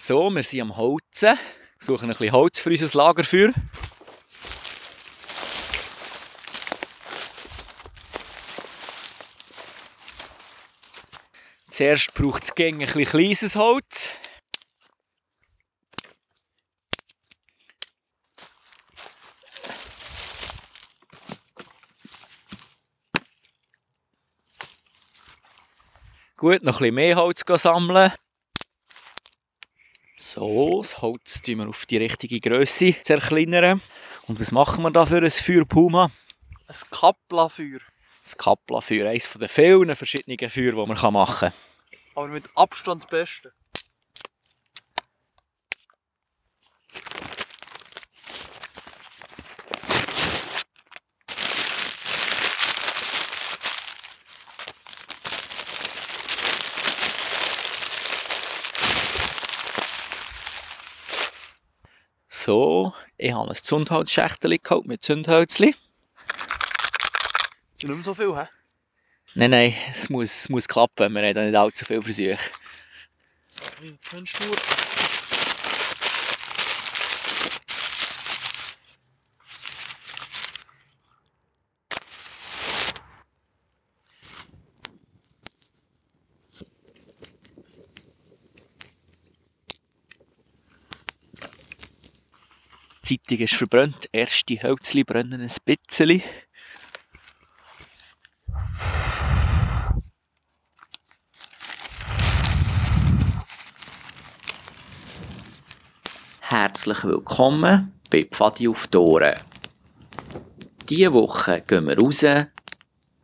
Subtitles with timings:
[0.00, 1.36] So, wir sind am Holzen.
[1.80, 3.52] Suchen ein bisschen Holz für unser Lagerfeuer.
[11.68, 14.10] Zuerst braucht es ein bisschen kleines Holz.
[26.36, 28.12] Gut, noch ein bisschen mehr Holz sammeln.
[30.38, 33.82] So, das Holz tun wir auf die richtige Größe zerkleinern.
[34.28, 36.12] Und was machen wir da für ein Feuer, Puma?
[36.68, 37.80] Ein Kapplafeuer.
[38.22, 41.52] Das Kapplafeuer, eines der vielen verschiedenen Feuer, die man machen kann.
[42.14, 43.52] Aber mit Abstand das Beste.
[62.48, 65.74] So, ich habe ein Zündholzschächtel geholt mit Zündhölzli.
[67.74, 68.48] Sind nicht mehr so viel, hä?
[69.34, 71.12] Nein, nein, es muss, es muss klappen.
[71.12, 72.38] Wir haben nicht allzu viel Versuche.
[74.00, 74.56] Zündschnur.
[93.08, 94.06] Zeitung ist verbrannt.
[94.12, 96.22] Erste Hölzli brennen ein bisschen.
[106.40, 109.36] Herzlich willkommen bei Pfadi auf Ohren.
[110.90, 112.26] Diese Woche gehen wir raus,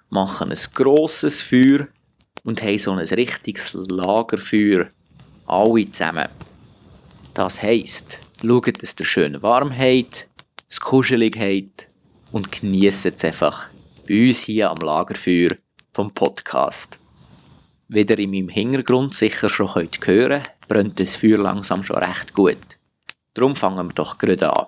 [0.08, 1.88] machen ein grosses Feuer
[2.42, 4.88] und haben so ein richtiges Lagerfeuer.
[5.46, 6.28] Alle zusammen.
[7.34, 10.28] Das heisst, schaut, dass ihr schön warm habt,
[10.68, 11.88] es kuschelig habt
[12.32, 13.68] und genießt es einfach
[14.08, 15.56] bei uns hier am Lagerfeuer
[15.92, 16.98] vom Podcast.
[17.88, 22.32] Wie ihr in meinem Hintergrund sicher schon könnt hören brennt das Feuer langsam schon recht
[22.34, 22.56] gut.
[23.34, 24.66] Darum fangen wir doch gerade an.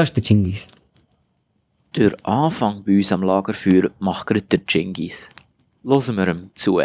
[0.00, 0.66] Hey, da ist der Chingis.
[1.94, 5.28] Der Anfang bei uns am Lagerfeuer macht gerade der Jingis.
[5.84, 6.80] Hören wir ihm zu.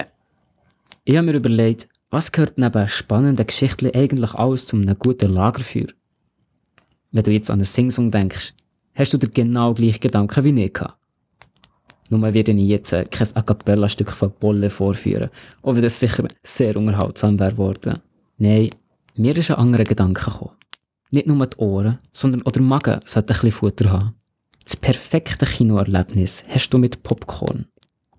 [1.05, 5.93] Ich habe mir überlegt, was gehört neben spannenden Geschichten eigentlich alles zu einem guten Lagerfeuer?
[7.13, 8.53] Wenn du jetzt an einen Singsong denkst,
[8.95, 10.97] hast du dir genau gleich Gedanken wie ich gehabt.
[12.09, 15.29] Nur werde ich jetzt äh, kein A Cappella-Stück von Bolle vorführen,
[15.63, 17.99] wenn das sicher sehr unterhaltsam wäre worden.
[18.39, 18.71] Nein,
[19.15, 20.51] mir ist ein anderer Gedanke gekommen.
[21.15, 24.11] Nicht nur die Ohren, sondern auch der Magen sollte ein bisschen Futter haben.
[24.65, 27.67] Das perfekte Kinoerlebnis hast du mit Popcorn.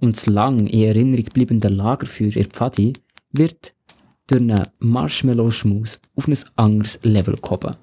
[0.00, 2.94] Und das lang in Erinnerung bleibende Lagerfeuer in Pfadi
[3.32, 3.74] wird
[4.28, 7.76] durch einen Marshmallow-Schmaus auf ein anderes Level gehoben.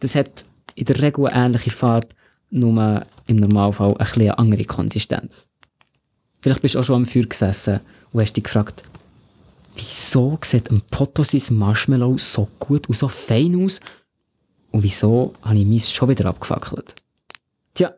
[0.00, 0.44] Das hat
[0.74, 2.08] in der Regel eine ähnliche Farbe,
[2.50, 5.48] nur im Normalfall ein eine andere Konsistenz.
[6.42, 7.80] Vielleicht bist du auch schon am Feuer gesessen
[8.12, 8.82] und hast dich gefragt,
[9.74, 13.80] wieso sieht ein Potosis Marshmallow so gut und so fein aus
[14.74, 16.96] und wieso habe ich meins schon wieder abgefackelt?
[17.74, 17.90] Tja,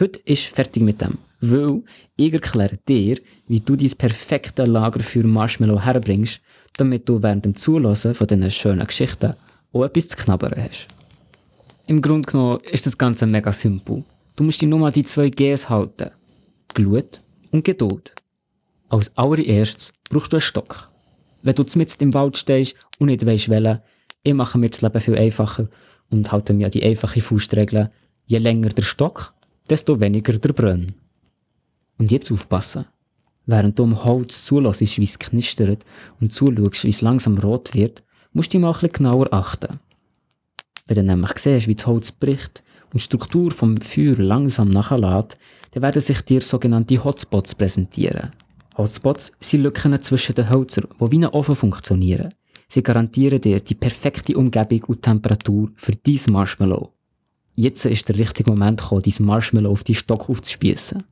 [0.00, 1.84] heute ist fertig mit dem, weil
[2.16, 6.40] ich erkläre dir, wie du dein perfekte Lager für Marshmallow herbringst,
[6.76, 9.34] damit du während dem Zulassen von diesen schönen Geschichten
[9.72, 10.88] auch etwas zu knabbern hast.
[11.86, 14.02] Im Grunde genommen ist das Ganze mega simpel.
[14.34, 16.10] Du musst dir nur mal die zwei Gs halten.
[16.74, 17.20] Glut
[17.52, 18.12] und Geduld.
[18.88, 20.90] Als allererstes brauchst du einen Stock.
[21.42, 23.82] Wenn du mitten im Wald stehst und nicht weisst welchen,
[24.26, 25.68] ich mache mir das Leben viel einfacher
[26.10, 27.90] und halte mir die einfache Faustregel,
[28.26, 29.34] je länger der Stock,
[29.70, 30.92] desto weniger der Brunn.
[31.98, 32.86] Und jetzt aufpassen.
[33.46, 35.84] Während du am Holz zulässt, wie es knistert
[36.20, 38.02] und zuschaust, wie es langsam rot wird,
[38.32, 39.78] musst du mal ein genauer achten.
[40.88, 45.38] Wenn du nämlich siehst, wie das Holz bricht und die Struktur vom Feuer langsam nachlässt,
[45.70, 48.32] dann werden sich dir sogenannte Hotspots präsentieren.
[48.76, 52.34] Hotspots sind Lücken zwischen den Hölzern, die wie ein Ofen funktionieren.
[52.68, 56.92] Sie garantieren dir die perfekte Umgebung und Temperatur für dein Marshmallow.
[57.54, 61.02] Jetzt ist der richtige Moment gekommen, dein Marshmallow auf die Stock aufzuspießen.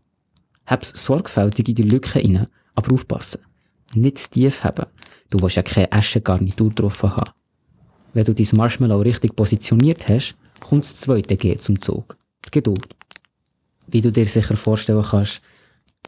[0.66, 3.40] Hab's sorgfältig in die Lücke rein, aber aufpassen.
[3.94, 4.86] Nicht zu tief haben.
[5.30, 7.30] Du willst ja keine Aschengarnitur drauf haben.
[8.12, 12.16] Wenn du dein Marshmallow richtig positioniert hast, kommt das zweite G zum Zug.
[12.50, 12.94] Geduld.
[13.86, 15.40] Wie du dir sicher vorstellen kannst,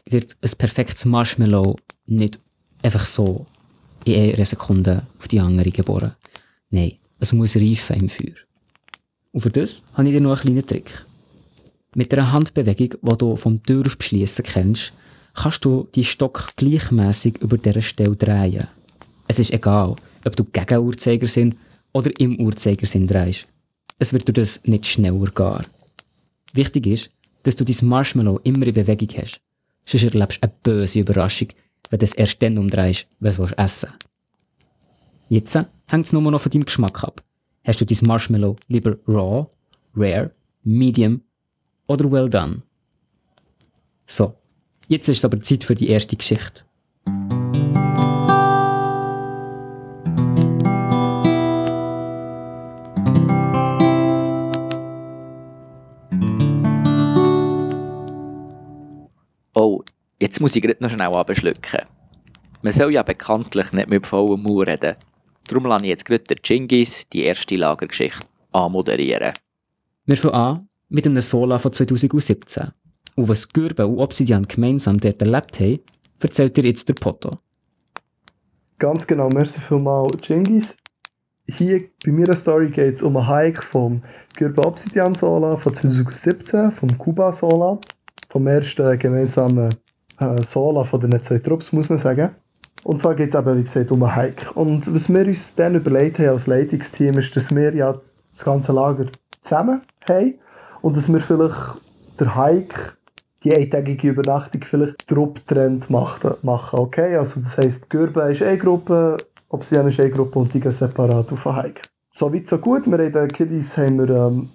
[0.05, 2.39] wird ein perfektes Marshmallow nicht
[2.83, 3.45] einfach so
[4.07, 6.15] in einer Sekunde auf die andere geboren.
[6.69, 8.35] Nein, es muss reifen im Feuer.
[9.31, 11.05] Und für das habe ich dir noch einen kleinen Trick.
[11.95, 14.93] Mit einer Handbewegung, die du vom Tür auf Beschliessen kennst,
[15.33, 18.67] kannst du die Stock gleichmäßig über dieser Stelle drehen.
[19.27, 19.95] Es ist egal,
[20.25, 21.55] ob du gegen Uhrzeigersinn
[21.93, 23.45] oder im Uhrzeigersinn drehst.
[23.99, 25.65] Es wird durch das nicht schneller gehen.
[26.53, 27.09] Wichtig ist,
[27.43, 29.39] dass du dein Marshmallow immer in Bewegung hast.
[29.85, 31.47] Sonst erlebst du eine böse Überraschung,
[31.89, 33.89] wenn du erst dann umdrehst, wenn du es essen.
[35.29, 37.23] Jetzt hängt es nur noch von deinem Geschmack ab.
[37.63, 39.47] Hast du dein Marshmallow lieber raw,
[39.95, 40.31] rare,
[40.63, 41.21] medium
[41.87, 42.61] oder well done?
[44.05, 44.35] So,
[44.87, 46.63] jetzt ist es aber Zeit für die erste Geschichte.
[60.37, 61.81] Jetzt muss ich gerade noch schnell abschlucken.
[62.61, 64.95] Man soll ja bekanntlich nicht mit vollem Mund reden.
[65.47, 69.33] Darum lasse ich jetzt gerade der Chingis die erste Lagergeschichte anmoderieren.
[70.05, 72.71] Wir fangen an mit einem Sola von 2017.
[73.15, 75.79] Und was Gürbe und Obsidian gemeinsam dort erlebt haben,
[76.19, 77.39] erzählt dir jetzt der Poto.
[78.77, 80.77] Ganz genau, merci vielmals, Jingis.
[81.47, 84.03] Hier bei mir Story geht es um einen Hike vom
[84.37, 87.79] Gürbe Obsidian Sola von 2017, vom Kuba Sola,
[88.29, 89.69] vom ersten gemeinsamen
[90.19, 92.29] äh, Sola von den zwei Trupps, muss man sagen.
[92.83, 94.51] Und zwar geht es eben, wie gesagt, um einen Hike.
[94.53, 98.71] Und was wir uns dann überlegt haben als Leitungsteam, ist, dass wir ja das ganze
[98.71, 99.07] Lager
[99.41, 100.35] zusammen haben
[100.81, 101.55] und dass wir vielleicht
[102.19, 102.93] der Hike,
[103.43, 106.33] die eintägige Übernachtung, vielleicht Trupptrend machen.
[106.43, 107.15] Okay?
[107.17, 109.17] Also das heisst, Gürbe ist eine Gruppe,
[109.49, 111.81] Obsidian ist eine Gruppe und die gehen separat auf den Hike.
[112.13, 112.85] So weit, so gut.
[112.87, 114.49] Wir haben den Kiddies haben wir, ähm,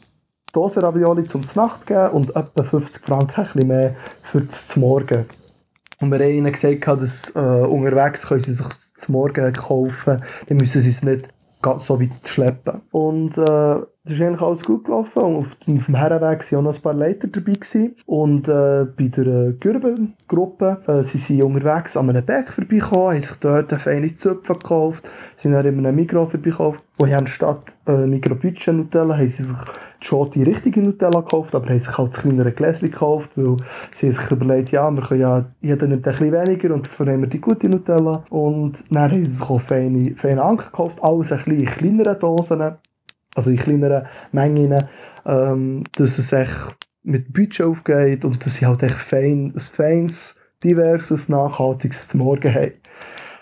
[0.52, 5.24] Dosen Ravioli zum Nacht gegeben und etwa 50 Franken, ein bisschen mehr für das Morgen.
[6.02, 8.66] Und wir haben ihnen gesagt, dass äh, unterwegs können sie sich
[8.96, 11.28] zum Morgen kaufen, dann müssen sie es nicht
[11.62, 12.81] ganz so weit schleppen.
[12.90, 13.44] Und äh,
[14.04, 15.22] das ist eigentlich alles gut gelaufen.
[15.22, 17.52] Und auf, dem- Herrenweg waren auch noch ein paar Leiter dabei.
[17.52, 17.94] Gewesen.
[18.06, 23.22] Und äh, bei der äh, Gürben-Gruppe äh, sie sind unterwegs an einem Berg vorbeigekommen, haben
[23.22, 25.05] sich dort eine feine Zöpfe gekauft,
[25.37, 28.34] sind dann in einem Migros vorbeigekommen, haben anstatt äh, Micro
[28.72, 29.56] Nutella haben sie sich
[30.04, 33.56] schon die richtige Nutella gekauft, aber haben sich halt kleinere Gläschen gekauft, weil
[33.94, 37.22] sie sich überlegt, ja, wir können ja, jeder nimmt ein bisschen weniger und dafür nehmen
[37.22, 38.25] wir die gute Nutella.
[38.31, 42.19] Und dann haben sie sich auch feine, feine Anker gekauft, alles ein bisschen in kleineren
[42.19, 42.62] Dosen,
[43.34, 44.84] also in kleineren Mengen,
[45.26, 50.37] ähm, dass es echt mit Budget aufgeht und dass sie halt echt fein, ein feines,
[50.62, 52.72] diverses, nachhaltiges Morgen haben.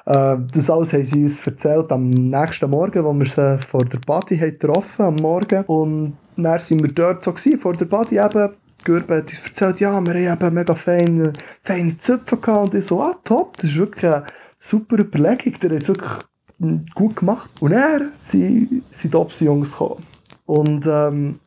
[0.07, 3.99] Äh, das alles haben sie uns erzählt am nächsten Morgen, wo wir sie vor der
[3.99, 5.65] Party haben getroffen am Morgen.
[5.65, 8.51] Und dann sind wir dort so gewesen, vor der Party eben.
[8.85, 11.33] Gürbe hat uns erzählt, ja, wir haben eben mega feine,
[11.65, 12.71] feine Zöpfe gehabt.
[12.71, 14.25] Und ich so, ah, top, das ist wirklich eine
[14.59, 16.13] super Überlegung, der hat es wirklich
[16.59, 17.51] mm, gut gemacht.
[17.61, 20.03] Und er sind, sind die Opsi-Jungs gekommen.
[20.47, 21.41] Und ähm,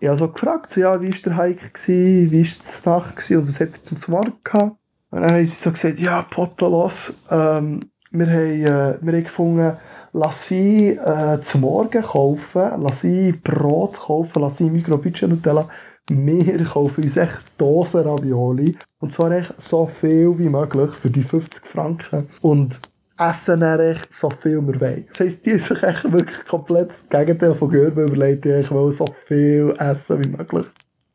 [0.00, 3.30] ich habe so gefragt, so, ja, wie war der Hike, gewesen, wie war das Nacht
[3.30, 4.76] und was hat er zum Morgen gehabt?
[5.10, 7.80] Und dann haben sie so gesagt, ja, Potolos, ähm,
[8.10, 9.76] wir, haben, äh, wir haben gefunden,
[10.12, 15.68] lass sie äh, zum Morgen kaufen, lass sie Brot kaufen, lass sie Mikrobudget Nutella.
[16.10, 18.76] Wir kaufen uns echt Dosen Ravioli.
[19.00, 22.28] Und zwar echt so viel wie möglich für die 50 Franken.
[22.40, 22.80] Und
[23.18, 25.04] essen dann echt so viel wir wollen.
[25.08, 28.92] Das heisst, die haben sich echt wirklich komplett das Gegenteil von Görbe überlegt, ich will
[28.92, 30.66] so viel essen wie möglich.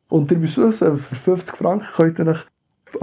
[0.08, 2.46] Und ihr müsst wissen, für 50 Franken könnt ihr euch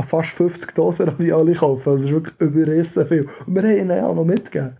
[0.07, 1.93] fast 50 Dosen Ravioli kaufen.
[1.93, 3.27] Das ist wirklich überrissen viel.
[3.45, 4.77] Und wir haben ihnen auch noch mitgegeben.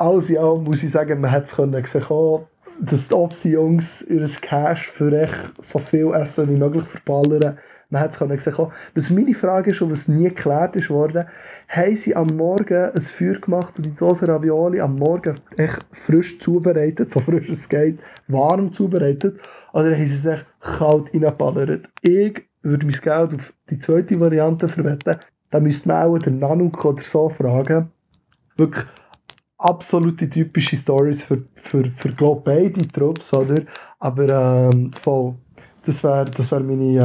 [0.00, 2.40] Alles allem muss ich sagen, man hätte es können sehen
[2.80, 7.58] dass die Opsi-Jungs ihr Cash für echt so viel Essen wie möglich verballern.
[7.90, 8.66] Man hätte es können sehen.
[8.94, 11.26] Was meine Frage ist und was nie geklärt ist worden,
[11.68, 16.38] haben sie am Morgen ein Feuer gemacht und die Dose Ravioli am Morgen echt frisch
[16.38, 19.38] zubereitet, so frisch es geht, warm zubereitet,
[19.74, 21.90] oder haben sie es echt kalt reingeballert.
[22.00, 25.16] Ich würde mein Geld auf die zweite Variante verwenden.
[25.50, 27.90] Da müsste man auch den Nanook oder so fragen.
[28.56, 28.86] Wirklich
[29.60, 33.62] absolute typische Stories für, für, für glaub, beide Trupps, oder?
[33.98, 35.34] Aber ähm, voll.
[35.86, 36.98] Das wäre das wär meine,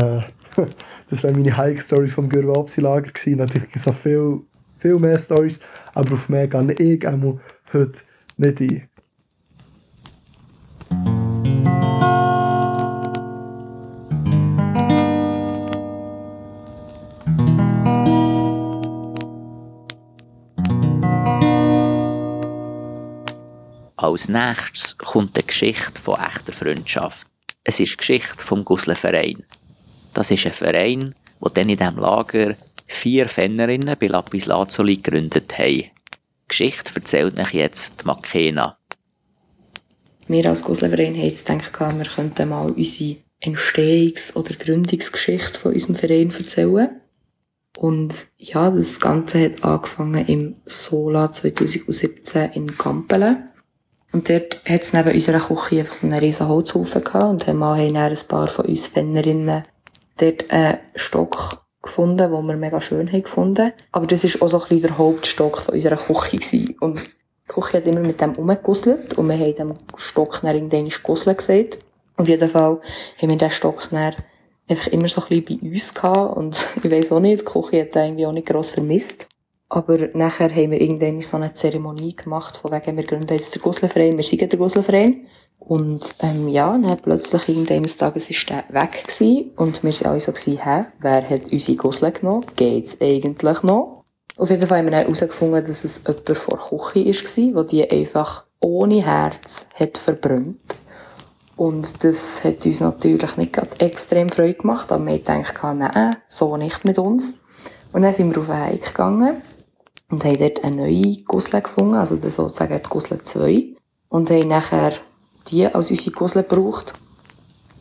[0.58, 0.62] äh,
[1.24, 3.38] wär meine Hike-Story vom Gürwapsi-Lager gewesen.
[3.38, 4.42] Natürlich gibt es auch viel,
[4.80, 5.60] viel mehr Stories,
[5.94, 7.40] aber auf mehr gehe ich einmal
[7.74, 8.00] heute
[8.38, 8.90] nicht ein.
[24.06, 27.26] Als nächstes kommt eine Geschichte von echter Freundschaft.
[27.64, 29.44] Es ist die Geschichte vom Gusselverein.
[30.14, 35.58] Das ist ein Verein, der dann in diesem Lager vier Fennerinnen bei Lapis Lazuli gegründet
[35.58, 35.86] haben.
[35.86, 35.92] Die
[36.48, 38.78] Geschichte erzählt euch jetzt die Makena.
[40.28, 45.96] Wir als Gosleverein haben jetzt gedacht, wir könnten mal unsere Entstehungs- oder Gründungsgeschichte von unserem
[45.96, 47.02] Verein erzählen.
[47.80, 53.50] Und ja, das Ganze hat angefangen im Sola 2017 in Gampelen.
[54.12, 57.64] Und dort hat es neben unserer Küche einfach so einen riesen Holzhaufen gehabt und haben
[57.64, 59.64] haben ein paar von uns Fennerinnen
[60.18, 63.72] dort einen Stock gefunden, den wir mega schön haben gefunden.
[63.92, 66.76] Aber das war auch so ein bisschen der Hauptstock von unserer Küche gewesen.
[66.80, 70.90] Und die Küche hat immer mit dem rumgegusselt und wir haben dem Stock dann irgendwann
[71.04, 71.80] Gusseln gesagt.
[72.18, 72.80] Auf jeden Fall
[73.22, 73.90] haben wir den Stock
[74.68, 77.82] einfach immer so ein bisschen bei uns gehabt und ich weiss auch nicht, die Küche
[77.82, 79.28] hat den irgendwie auch nicht gross vermisst.
[79.68, 83.62] Aber nachher haben wir irgendwann so eine Zeremonie gemacht, von wegen, wir gründen jetzt den
[83.62, 85.26] Gusselverein, wir sind der Gusselverein.
[85.58, 89.52] Und, ähm, ja, dann plötzlich irgendeines Tages ist der weg gewesen.
[89.56, 92.46] Und wir waren alle so gewesen, hä, wer hat unsere Gussel genommen?
[92.56, 94.04] Geht's eigentlich noch?
[94.38, 97.90] Auf jeden Fall haben wir dann herausgefunden, dass es jemand vor Küche war, der die
[97.90, 100.76] einfach ohne Herz hat verbrannt.
[101.56, 106.16] Und das hat uns natürlich nicht gerade extrem Freude gemacht, aber wir haben gedacht, nein,
[106.28, 107.36] so nicht mit uns.
[107.94, 109.42] Und dann sind wir auf einen Hike gegangen
[110.10, 113.76] und haben dort eine neue Gussel gefunden, also sozusagen die Gussel 2.
[114.10, 114.94] Und haben nachher
[115.50, 116.94] die als unsere Gussel gebraucht.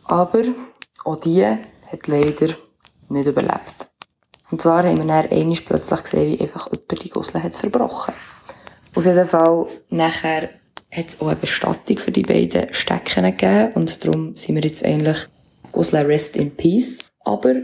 [0.04, 0.42] Aber
[1.04, 2.54] auch die hat leider
[3.08, 3.88] nicht überlebt.
[4.50, 8.14] Und zwar haben wir dann einmal plötzlich gesehen, wie einfach jemand die Gussel hat verbrochen.
[8.94, 10.50] Auf jeden Fall nachher
[10.92, 14.84] hat es auch eine Bestattung für die beiden Stecken gegeben und darum sind wir jetzt
[14.84, 15.26] eigentlich
[15.72, 17.00] Goslar Rest in Peace.
[17.24, 17.54] Aber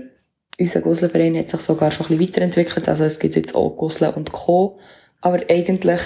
[0.61, 4.17] unser Goslarverein hat sich sogar schon ein bisschen weiterentwickelt, also es gibt jetzt auch Goslar
[4.17, 4.79] und Co.
[5.21, 6.01] Aber eigentlich,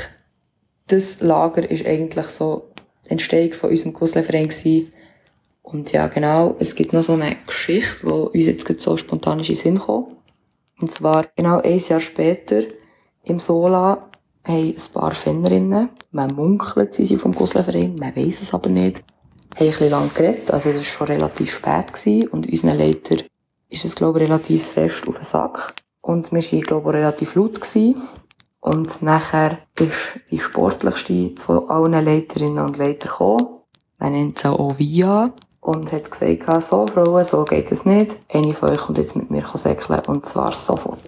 [0.87, 2.71] das Lager ist eigentlich so
[3.07, 4.93] die Entstehung von unserem Goslarverein gewesen.
[5.63, 9.47] Und ja, genau, es gibt noch so eine Geschichte, die uns jetzt so spontan in
[9.47, 10.07] den Sinn kam.
[10.81, 12.63] Und zwar, genau ein Jahr später,
[13.25, 14.11] im Sola,
[14.45, 19.03] haben ein paar Fennerinnen, man munkelt, sie sind vom Gusselverein, man weiß es aber nicht,
[19.55, 23.17] haben ein bisschen lang geredet, also es war schon relativ spät gewesen, und unseren Leiter
[23.69, 25.75] ist es, glaube ich, relativ fest auf den Sack.
[26.01, 28.03] Und wir waren, glaube ich, relativ laut gewesen.
[28.61, 33.49] Und nachher ist die sportlichste von allen Leiterinnen und Leitern gekommen.
[33.99, 35.33] Man nennt sie auch Via.
[35.61, 38.19] Und hat gesagt, so Frauen, so geht es nicht.
[38.31, 41.03] Eine von euch kommt jetzt mit mir säckeln, und zwar sofort.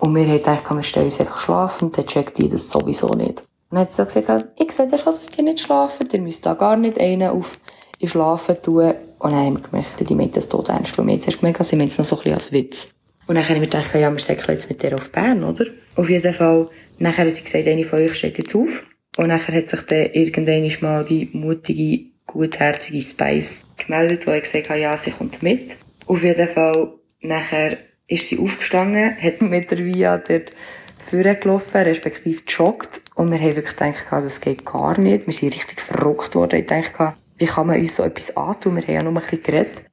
[0.00, 3.44] Und wir haben gedacht, wir stellen uns einfach schlafen, dann checkt die das sowieso nicht.
[3.70, 6.52] Und hat sie gesagt, ich sehe ja schon, dass die nicht schlafen, ihr müsst da
[6.52, 7.58] gar nicht einen auf
[8.00, 8.94] in Schlafen tun.
[9.22, 10.98] Und dann haben wir gemerkt, die meint das tot ernst.
[10.98, 12.88] Und wir haben zuerst gemerkt, sie meint es noch so ein bisschen als Witz.
[13.28, 15.64] Und dann haben wir gedacht, ja, wir säckeln jetzt mit der auf Bern, oder?
[15.94, 18.84] Auf jeden Fall, nachher hat sie gesagt, eine von euch steht jetzt auf.
[19.16, 24.96] Und nachher hat sich dann irgendwann mal mutige, gutherzige Spice gemeldet, die gesagt hat, ja,
[24.96, 25.76] sie kommt mit.
[26.06, 30.50] Auf jeden Fall, nachher ist sie aufgestanden, hat mit der Via dort
[31.08, 33.02] vorgelaufen, respektive joggt.
[33.14, 35.26] Und wir haben wirklich gedacht, das geht gar nicht.
[35.26, 36.58] Wir sind richtig verrückt worden.
[36.58, 38.76] Ich dachte, wie kann man uns so etwas antun?
[38.76, 39.86] Wir haben ja nur ein bisschen geredet.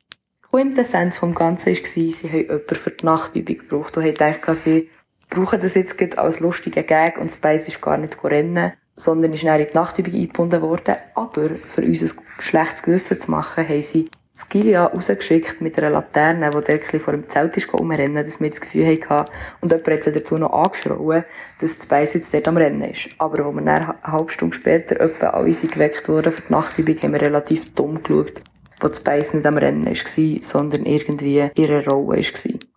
[0.50, 4.89] Quintessenz vom Ganzen war, sie haben jemanden für die Nachtübung gebraucht und haben gedacht, sie
[5.29, 9.60] brauchen das jetzt als lustigen Gag und Spice ist gar nicht rennen, sondern ist dann
[9.60, 10.96] in die Nachtübung eingebunden worden.
[11.13, 16.50] Aber für uns ein schlechtes Gewissen zu machen, haben sie Skilia rausgeschickt mit einer Laterne,
[16.50, 19.31] die dort vor dem Zelt ist rumrennen, dass wir das Gefühl hatten,
[19.62, 21.25] und jemand hat dazu noch angeschrien,
[21.59, 23.09] dass das Beis jetzt dort am Rennen ist.
[23.17, 26.51] Aber als wir dann eine halbe Stunde später etwa alle sind geweckt wurden für die
[26.53, 28.39] Nachtübung, haben wir relativ dumm geschaut,
[28.79, 32.68] wo das Beis nicht am Rennen war, sondern irgendwie ihre Rolle war.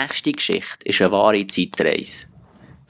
[0.00, 2.26] Nächste Geschichte ist eine wahre Zeitreise.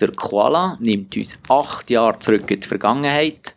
[0.00, 3.54] Der Koala nimmt uns acht Jahre zurück in die Vergangenheit,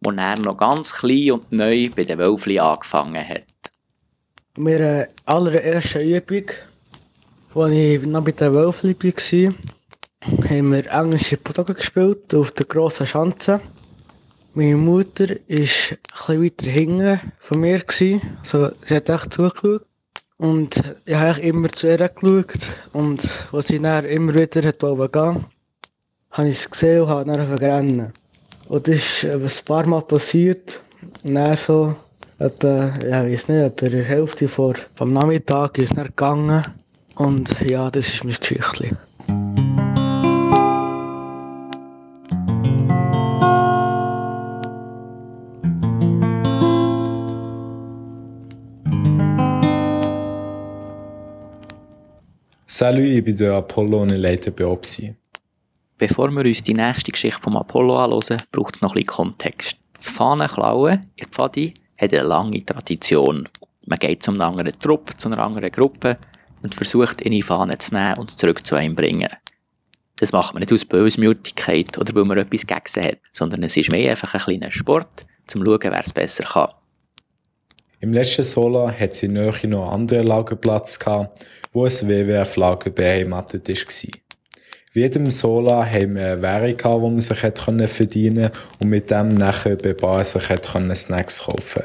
[0.00, 3.44] wo er noch ganz klein und neu bei den Wölfli angefangen hat.
[4.56, 6.50] In meiner allerersten Übung,
[7.54, 9.52] als ich noch bei den Wölfli war,
[10.48, 13.60] haben wir englische Potogen gespielt auf der grossen Schanze.
[14.54, 19.86] Meine Mutter war etwas weiter hinten von mir, also sie hat echt zugeschaut.
[20.42, 22.58] Und ich habe immer zu ihr geschaut.
[22.92, 23.22] Und
[23.52, 25.36] als sie dann immer wieder gehen wollte,
[26.32, 28.12] habe ich es gesehen und habe dann rennen.
[28.68, 30.80] Und das ist ein paar Mal passiert.
[31.22, 31.94] Und dann so,
[32.40, 36.64] etwa, ja, ich weiß nicht, etwa die Hälfte vor, vom Nachmittag ist es dann gegangen.
[37.14, 38.96] Und ja, das ist meine Geschichte.
[52.74, 55.14] Salut, ich bin der Apollo und ich leite Biopsie.
[55.98, 59.76] Bevor wir uns die nächste Geschichte vom Apollo anhören, braucht es noch ein bisschen Kontext.
[59.92, 63.46] Das Fahnenklauen in Pfadi hat eine lange Tradition.
[63.84, 66.16] Man geht zu einem anderen Trupp, zu einer anderen Gruppe
[66.62, 69.28] und versucht, eine Fahne zu nehmen und zurück zu einem zu bringen.
[70.16, 73.76] Das macht man nicht aus Bösmütigkeit oder weil man etwas gegen sie hat, sondern es
[73.76, 76.70] ist mehr einfach ein kleiner Sport, zum schauen, wer es besser kann.
[78.02, 81.40] Im letzten Solar hat sie noch einen anderen Lagerplatz gehabt,
[81.72, 84.10] wo ein WWF-Lager beheimatet war.
[84.92, 89.08] Wie jedem Solar haben wir eine Währung gehabt, die man sich verdienen konnte und mit
[89.08, 91.84] dem nachher bei Bar sich Snacks kaufen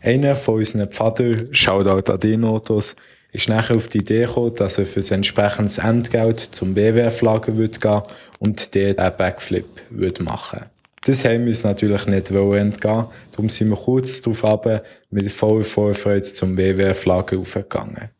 [0.00, 2.96] Einer von unseren Pfadern, Shoutout an die Autos,
[3.30, 8.02] ist nachher auf die Idee gekommen, dass er für sein entsprechendes Entgelt zum WWF-Lager gehen
[8.40, 10.66] und dort einen Backflip würde machen
[11.04, 15.64] Das haben wir uns natürlich nicht entgehen darum sind wir kurz darauf ab mit voller
[15.64, 18.10] Vorfreude zum WWF-Lager aufgegangen.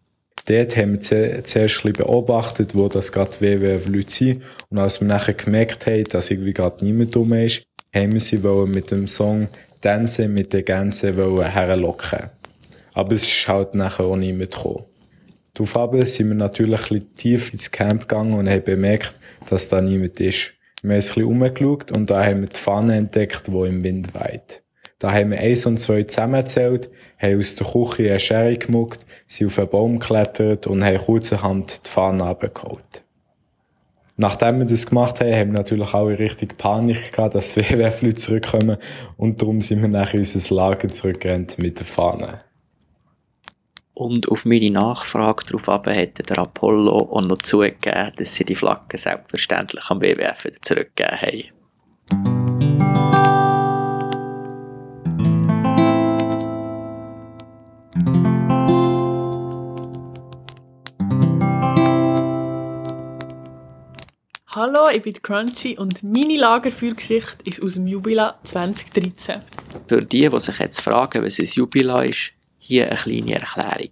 [0.46, 5.86] Dort haben wir zuerst beobachtet, wo das gerade WWF-Leute sind und als wir nachher gemerkt
[5.86, 7.62] haben, dass irgendwie gerade niemand dumm ist,
[7.94, 9.48] haben wir sie mit dem Song
[9.82, 12.30] «Dance mit den Gänsen» herlocken.
[12.94, 14.84] Aber es ist halt nachher auch niemand gekommen.
[15.54, 19.12] Daraufhin sind wir natürlich ein tief ins Camp gegangen und haben bemerkt,
[19.48, 20.54] dass da niemand ist.
[20.82, 24.14] Wir haben ein bisschen umgeschaut und da haben wir die Pfanne entdeckt, die im Wind
[24.14, 24.62] weht.
[24.98, 29.46] Da haben wir eins und zwei zusammengezählt, haben aus der Küche eine Schere gemuckt, sind
[29.46, 33.04] auf einen Baum geklettert und haben kurzerhand die Fahne abgeholt.
[34.16, 38.76] Nachdem wir das gemacht haben, haben wir natürlich alle richtig Panik gehabt, dass WWF-Leute zurückkommen
[39.16, 42.40] und darum sind wir nachher in unser Lager zurückgerannt mit der Fahne.
[44.00, 48.96] Und auf meine Nachfrage darauf hätte der Apollo auch noch zugegeben, dass sie die Flagge
[48.96, 51.50] selbstverständlich am WWF wieder zurückgegeben haben.
[64.48, 69.40] Hallo, ich bin Crunchy und meine Lagerfeuergeschichte ist aus dem Jubiläum 2013.
[69.86, 72.32] Für die, die sich jetzt fragen, was ein Jubiläum ist,
[72.70, 73.90] hier eine kleine Erklärung.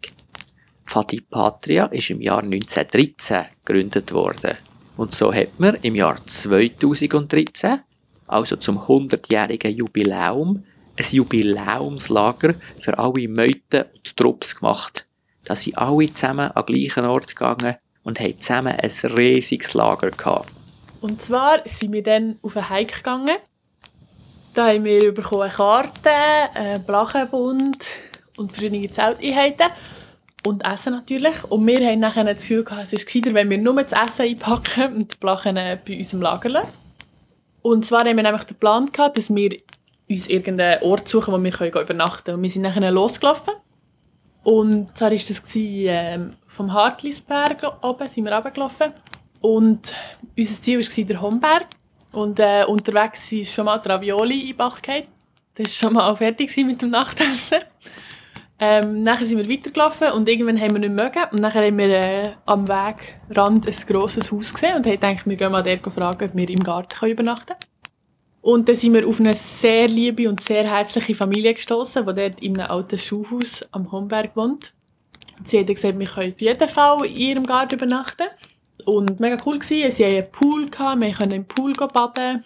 [0.84, 4.56] Fati Patria ist im Jahr 1913 gegründet worden.
[4.96, 7.80] Und so hat man im Jahr 2013,
[8.28, 10.64] also zum 100-jährigen Jubiläum,
[10.96, 15.06] ein Jubiläumslager für alle Meuten und Trupps gemacht.
[15.44, 20.12] Da sind alle zusammen an den gleichen Ort gegangen und haben zusammen ein riesiges Lager
[20.12, 20.52] gehabt.
[21.00, 23.36] Und zwar sind wir dann auf einen Hike gegangen.
[24.54, 26.08] Da haben wir Karten,
[26.54, 27.94] einen Blachenbund,
[28.38, 29.66] und verschiedene Zelteinheiten.
[30.46, 31.44] Und Essen natürlich.
[31.44, 34.26] Und wir haben nachher das Gefühl gehabt, es ist gescheiter, wenn wir nur das Essen
[34.26, 36.62] einpacken und die Blachen bei uns im Lager.
[37.62, 39.56] Und zwar haben wir nämlich den Plan gehabt, dass wir
[40.08, 42.36] uns irgendeinen Ort suchen, wo wir können übernachten können.
[42.36, 43.54] Und wir sind nachher losgelaufen.
[44.44, 48.92] Und zwar war das ähm, vom Hartlisberg oben sind wir runtergelaufen.
[49.40, 49.94] Und
[50.36, 51.66] unser Ziel war der Homberg.
[52.12, 55.06] Und äh, unterwegs ist schon mal die Ravioli in den Bach gefallen.
[55.54, 57.58] Das war schon mal fertig mit dem Nachtessen.
[58.60, 61.22] Ähm, nachher sind wir weitergelaufen und irgendwann haben wir nicht mögen.
[61.30, 65.36] Und nachher haben wir äh, am Wegrand ein grosses Haus gesehen und haben gedacht, wir
[65.36, 67.60] gehen mal dort fragen, ob wir im Garten übernachten können.
[68.40, 72.40] Und dann sind wir auf eine sehr liebe und sehr herzliche Familie gestoßen, die dort
[72.40, 74.72] in einem alten Schuhhaus am Homberg wohnt.
[75.38, 78.26] Und sie hat gesagt, wir können auf jeden Fall in ihrem Garten übernachten.
[78.84, 82.44] Und mega cool war, sie hatten einen Pool, wir konnten im Pool baden.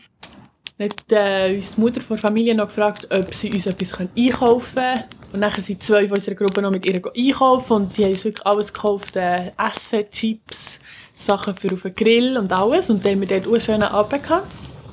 [0.78, 5.04] Hat äh, uns die Mutter der Familie noch gefragt, ob sie uns etwas einkaufen können.
[5.32, 8.24] Und dann sind zwei von unserer Gruppe noch mit ihr einkaufen und sie haben uns
[8.24, 10.78] wirklich alles gekauft, äh, Essen, Chips,
[11.12, 12.90] Sachen für auf den Grill und alles.
[12.90, 14.46] Und dann haben wir dort einen schönen Abend gehabt.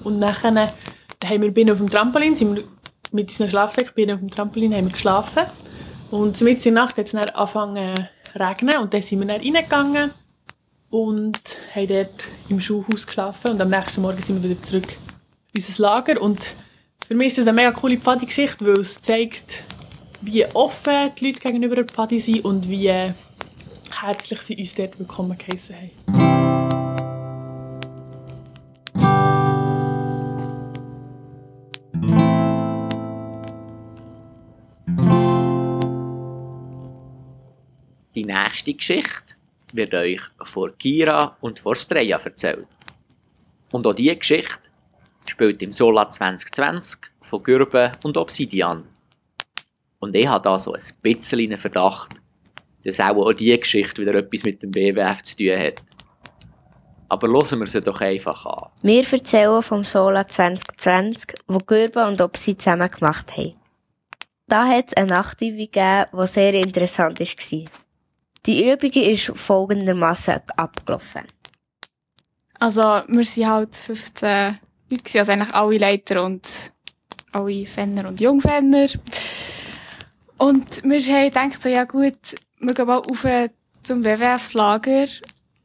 [0.04, 2.64] Und dann haben wir bin auf dem Trampolin, sind wir
[3.12, 5.44] mit unseren Schlafsäcken bin auf dem Trampolin haben wir geschlafen.
[6.12, 9.28] Und mitten in der Nacht hat es dann angefangen zu regnen und dann sind wir
[9.28, 10.12] dann reingegangen
[10.90, 11.40] und
[11.76, 13.52] haben dort im Schuhhaus geschlafen.
[13.52, 14.88] Und am nächsten Morgen sind wir wieder zurück
[15.54, 16.22] unser Lager.
[16.22, 16.52] Und
[17.08, 19.64] für mich ist das eine mega coole Pfadi-Geschichte, weil es zeigt,
[20.22, 25.38] wie offen die Leute gegenüber der Pfadi sind und wie herzlich sie uns dort willkommen
[25.38, 25.90] geheissen haben.
[38.16, 39.36] Die nächste Geschichte
[39.72, 42.68] wird euch vor Kira und vor Streja erzählt.
[43.72, 44.69] Und auch diese Geschichte
[45.30, 48.84] spielt im Sola 2020 von Gürben und Obsidian.
[50.00, 52.12] Und ich habe da so ein bisschen einen Verdacht,
[52.84, 55.84] dass auch, auch diese Geschichte wieder etwas mit dem BWF zu tun hat.
[57.10, 58.70] Aber hören wir sie doch einfach an.
[58.82, 63.56] Wir erzählen vom Sola 2020, wo Gürben und Opsi zusammen gemacht haben.
[64.48, 67.66] Da hat es eine Nachtübung gegeben, die sehr interessant war.
[68.46, 71.24] Die Übung ist folgendermaßen abgelaufen.
[72.60, 76.72] Also, wir sind halt 15 Leute, also eigentlich alle Leiter und
[77.32, 78.88] alle Fenner und Jungfenner.
[80.38, 82.18] Und wir haben gedacht, so, ja gut,
[82.60, 83.26] wir gehen mal rauf
[83.84, 85.08] zum WWF-Lager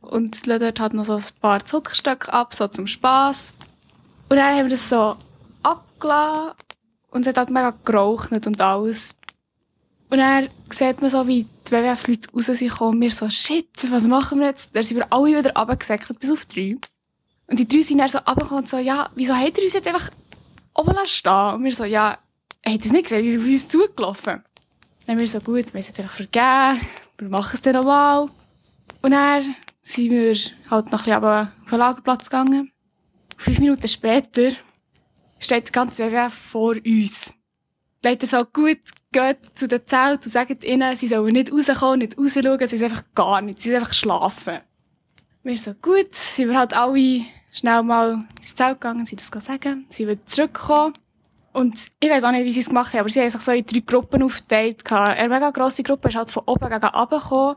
[0.00, 3.54] und lassen dort halt noch so ein paar Zuckerstöcke ab, so zum Spass.
[4.28, 5.16] Und dann haben wir das so
[5.62, 6.52] abgelassen
[7.10, 9.16] und es hat halt mega geraucht und alles.
[10.10, 14.04] Und dann sieht man so, wie die WWF-Leute raus sind gekommen wir so, shit, was
[14.04, 14.74] machen wir jetzt?
[14.74, 16.76] Dann sind wir alle wieder runtergesäckelt, bis auf drei.
[17.46, 19.87] Und die drei sind dann so runtergekommen und so, ja, wieso habt ihr uns jetzt
[19.87, 20.11] einfach
[20.74, 21.54] oben stehen?
[21.54, 22.18] Und wir so, ja,
[22.64, 23.22] habt ihr es nicht gesehen?
[23.22, 24.42] Die sind auf uns zugelaufen.
[25.07, 26.80] Dann haben wir so, gut, wir es jetzt einfach vergeben,
[27.18, 28.28] wir machen es dann nochmal.
[29.02, 30.35] Und dann sind wir
[30.70, 32.72] halt noch ein bisschen auf den Lagerplatz gegangen.
[33.37, 34.50] Fünf Minuten später
[35.38, 37.37] steht der ganze WWF vor uns.
[38.02, 38.78] Leider so gut,
[39.12, 42.90] geht zu den Zelt und sagt ihnen, sie sollen nicht rauskommen, nicht rausschauen, sie sind
[42.90, 44.61] einfach gar nicht, sie sind einfach schlafen.
[45.44, 47.20] Wir so, gut, sind wir halt alle
[47.52, 50.94] schnell mal ins Zelt gegangen, sie das sagen, sie wieder zurückgekommen.
[51.52, 53.52] Und ich weiß auch nicht, wie sie es gemacht haben, aber sie haben sich so
[53.52, 54.90] in drei Gruppen aufgeteilt.
[54.90, 57.57] Eine mega grosse Gruppe ist halt von oben gegen unten gekommen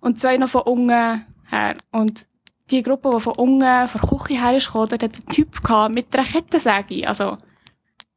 [0.00, 1.76] und zwei noch von unten her.
[1.92, 2.26] Und
[2.68, 5.62] die Gruppe, die von unten, von der Küche her ist gekommen, dort hat ein Typ
[5.62, 7.06] gehabt mit einer Kettensäge.
[7.06, 7.38] Also,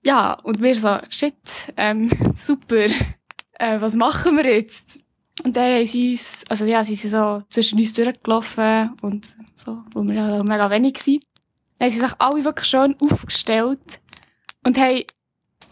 [0.04, 1.36] ja, und wir so, shit,
[1.78, 2.88] ähm, super,
[3.60, 5.03] äh, was machen wir jetzt?
[5.44, 9.84] Und dann haben sie uns, also ja, sie sind so zwischen uns durchgelaufen und so,
[9.94, 11.20] wo wir ja mega wenig waren.
[11.80, 14.00] Dann haben sie sich alle wirklich schön aufgestellt
[14.64, 15.04] und haben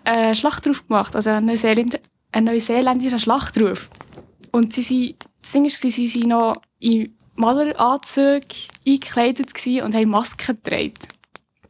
[0.03, 1.99] einen Schlachtruf gemacht, also einen, Neuseeländ
[2.31, 3.89] einen neuseeländischen Schlachtruf.
[4.51, 8.47] Und sie sind, das Ding ist, sie sind noch in Maleranzüge
[8.85, 9.51] eingekleidet
[9.83, 10.93] und haben Masken getragen.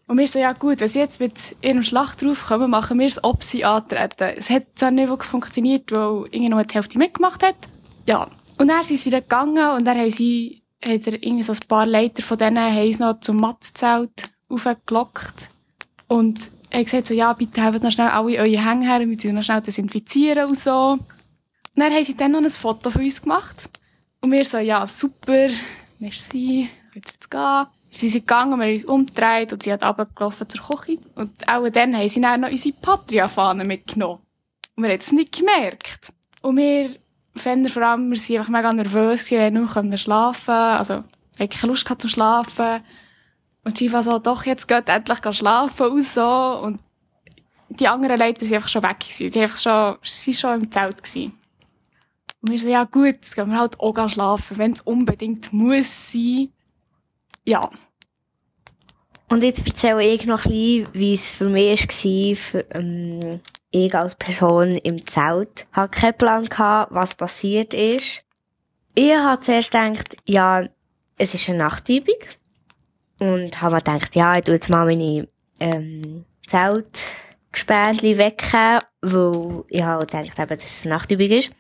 [0.08, 3.24] Und wir so, ja gut, wenn sie jetzt mit ihrem Schlachtruf kommen, machen wir es,
[3.24, 4.34] ob sie antreten.
[4.36, 7.56] Es hat zwar nicht funktioniert, weil irgendwie noch die Hälfte mitgemacht hat.
[8.06, 8.28] Ja.
[8.58, 11.68] Und dann sind sie dann gegangen und dann haben sie, hat er irgendwie so ein
[11.68, 15.50] paar Leiter von denen, haben uns noch zum Mattzelt aufgelockt.
[16.08, 19.34] Und er gesagt so, ja, bitte habt noch schnell alle eure Hänge her, wir müssen
[19.34, 20.92] noch schnell desinfizieren und so.
[20.92, 21.02] Und
[21.76, 23.70] dann haben sie dann noch ein Foto von uns gemacht.
[24.22, 25.48] Und wir so, ja, super,
[26.00, 27.66] merci, jetzt jetzt gehen.
[27.94, 30.98] Sie sind gegangen, wir haben uns umgedreht und sie hat runtergelaufen zur Küche.
[31.16, 34.22] Und auch dann haben sie dann noch unsere Patria-Fahne mitgenommen.
[34.76, 36.14] Und wir haben es nicht gemerkt.
[36.42, 36.90] Und wir,
[37.36, 41.72] Fender vor allem, wir sind einfach mega nervös, wir haben nur schlafen also, haben keine
[41.72, 42.82] Lust gehabt zu schlafen.
[43.64, 46.60] Und war so, doch, jetzt geht endlich schlafen und so.
[46.64, 46.80] Und
[47.70, 49.32] die anderen Leute sind einfach schon weg gewesen.
[49.32, 51.34] Die einfach schon, sie schon im Zelt gewesen.
[52.42, 56.12] Und wir so, ja gut, jetzt gehen wir halt auch schlafen, wenn es unbedingt muss
[56.12, 56.50] sein.
[57.46, 57.70] Ja.
[59.30, 63.40] Und jetzt erzähle ich noch ein bisschen, wie es für mich war, für, ähm,
[63.72, 65.66] ich als Person im Zelt.
[65.72, 68.24] Hatte keinen Plan, gehabt, was passiert ist.
[68.94, 70.68] Ich habe zuerst gedacht, ja,
[71.18, 72.16] es ist eine Nachtübung.
[73.20, 75.28] Und habe mir gedacht, ja, ich tue jetzt mal meine
[75.60, 81.52] ähm, Zeltgespänchen wecken, weil ich habe gedacht, eben, dass es eine Nachtübung ist.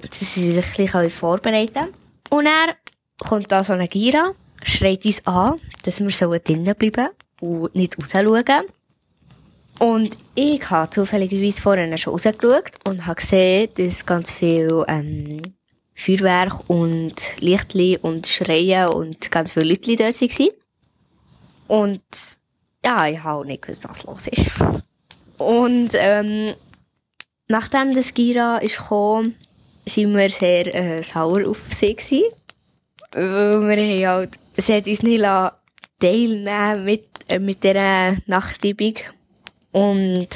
[0.00, 1.94] Dass sie sich ein bisschen vorbereiten.
[2.30, 2.74] Und dann
[3.18, 7.08] kommt da so eine Gira, schreit uns an, dass wir drinnen bleiben
[7.40, 8.66] und nicht rausschauen.
[9.78, 15.40] Und ich habe zufälligerweise vorhin schon rausgeschaut und habe gesehen, dass ganz viel ähm,
[15.94, 20.50] Feuerwerk und Lichtli und Schreien und ganz viele Leute dort waren.
[21.68, 22.02] Und
[22.84, 24.50] ja, ich habe auch nicht gewusst, was los ist.
[25.38, 26.54] Und ähm,
[27.48, 29.34] nachdem das Gira gekommen,
[29.86, 32.24] sind wir sehr äh, sauer auf sie gewesen.
[33.12, 35.24] Weil wir halt, sie hat uns nicht
[36.00, 38.94] teilnehmen mit, äh, mit dieser Nachtübung.
[39.72, 40.28] Und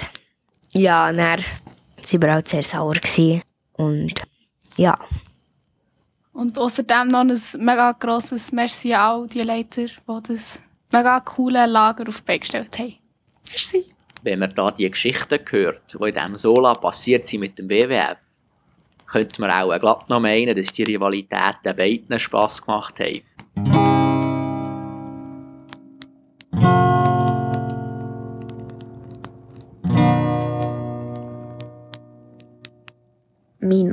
[0.72, 3.42] ja, dann waren wir halt sehr sauer gewesen.
[3.75, 4.14] Und
[4.77, 4.99] ja.
[6.33, 10.61] Und außerdem noch ein mega grosses Merci an die Leiter, die das
[10.92, 12.94] mega coole Lager auf die Beine gestellt haben.
[13.49, 13.87] Merci.
[14.22, 18.16] Wenn man da die Geschichten hört, die in diesem Sola passiert sind mit dem WWF,
[19.07, 23.96] könnte man auch glatt noch meinen, dass die Rivalitäten beiden Spass gemacht haben.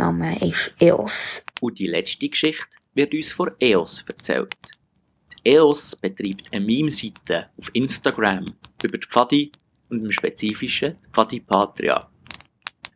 [0.03, 1.45] Name ist EOS.
[1.61, 4.53] Und die letzte Geschichte wird uns von EOS erzählt.
[5.31, 8.45] Die EOS betreibt eine Meme-Seite auf Instagram
[8.83, 9.51] über die Pfadi
[9.89, 12.05] und im Spezifischen Pfadi Patria.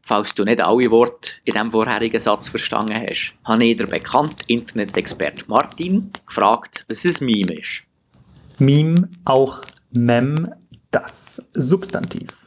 [0.02, 4.44] Falls du nicht alle Worte in diesem vorherigen Satz verstanden hast, habe ich den bekannten
[4.48, 7.84] Internet-Expert Martin gefragt, was ein Meme ist.
[8.60, 10.52] Meme, auch Mem,
[10.92, 12.47] das Substantiv.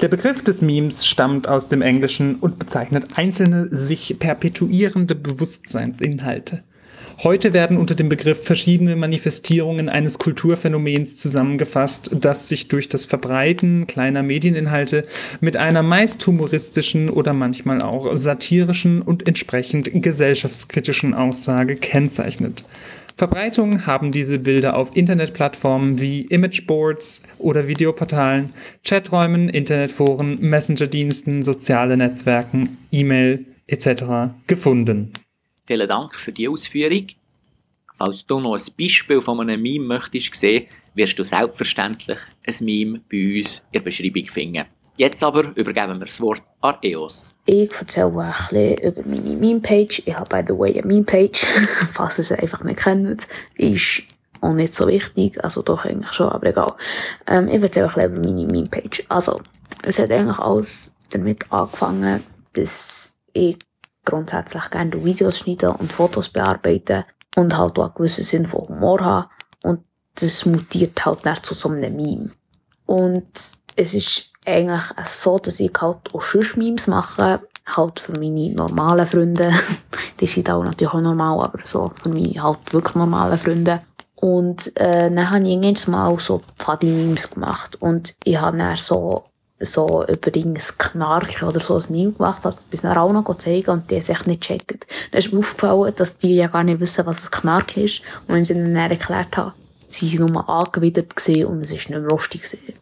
[0.00, 6.62] Der Begriff des Memes stammt aus dem Englischen und bezeichnet einzelne sich perpetuierende Bewusstseinsinhalte.
[7.24, 13.88] Heute werden unter dem Begriff verschiedene Manifestierungen eines Kulturphänomens zusammengefasst, das sich durch das Verbreiten
[13.88, 15.02] kleiner Medieninhalte
[15.40, 22.62] mit einer meist humoristischen oder manchmal auch satirischen und entsprechend gesellschaftskritischen Aussage kennzeichnet.
[23.18, 28.52] Verbreitung haben diese Bilder auf Internetplattformen wie Imageboards oder Videoportalen,
[28.84, 34.36] Chaträumen, Internetforen, Messenger-Diensten, soziale Netzwerken, E-Mail etc.
[34.46, 35.12] gefunden.
[35.66, 37.08] Vielen Dank für die Ausführung.
[37.92, 43.00] Falls du noch ein Beispiel von einem Meme möchtest sehen, wirst du selbstverständlich ein Meme
[43.10, 44.64] bei uns in der Beschreibung finden.
[44.98, 47.36] Jetzt aber übergeben wir das Wort an EOS.
[47.46, 50.02] Ich erzähle ein bisschen über meine Meme-Page.
[50.04, 51.38] Ich habe, by the way, eine Meme-Page.
[51.92, 54.02] Falls ihr sie einfach nicht kennt, ist
[54.40, 55.42] auch nicht so wichtig.
[55.44, 56.74] Also doch eigentlich schon, aber egal.
[57.28, 59.04] Ähm, ich erzähle ein bisschen über meine Meme-Page.
[59.08, 59.40] Also,
[59.82, 63.56] es hat eigentlich alles damit angefangen, dass ich
[64.04, 67.04] grundsätzlich gerne Videos schneiden und Fotos bearbeiten
[67.36, 69.28] und halt auch einen gewissen Sinn von Humor haben.
[69.62, 69.84] Und
[70.16, 72.30] das mutiert halt dann zu so einem Meme.
[72.86, 73.30] Und
[73.76, 79.06] es ist eigentlich so, dass ich halt auch sonst Memes mache, halt für meine normalen
[79.06, 79.52] Freunde.
[80.20, 83.82] die sind auch natürlich auch normal, aber so für meine halt wirklich normalen Freunde.
[84.16, 87.80] Und äh, dann habe ich irgendwann mal so Pfadi-Memes gemacht.
[87.80, 89.24] Und ich habe dann so,
[89.60, 93.70] so über ein Knark oder so ein Meme gemacht, das bis dann auch noch zeigen
[93.70, 94.80] und die es echt nicht checken.
[95.12, 98.02] Dann ist mir aufgefallen, dass die ja gar nicht wissen, was ein Knark ist.
[98.26, 99.52] Und wenn sie ihnen dann erklärt haben,
[99.88, 101.12] sie sind nur angewidert
[101.46, 102.74] und es ist nicht mehr lustig gewesen.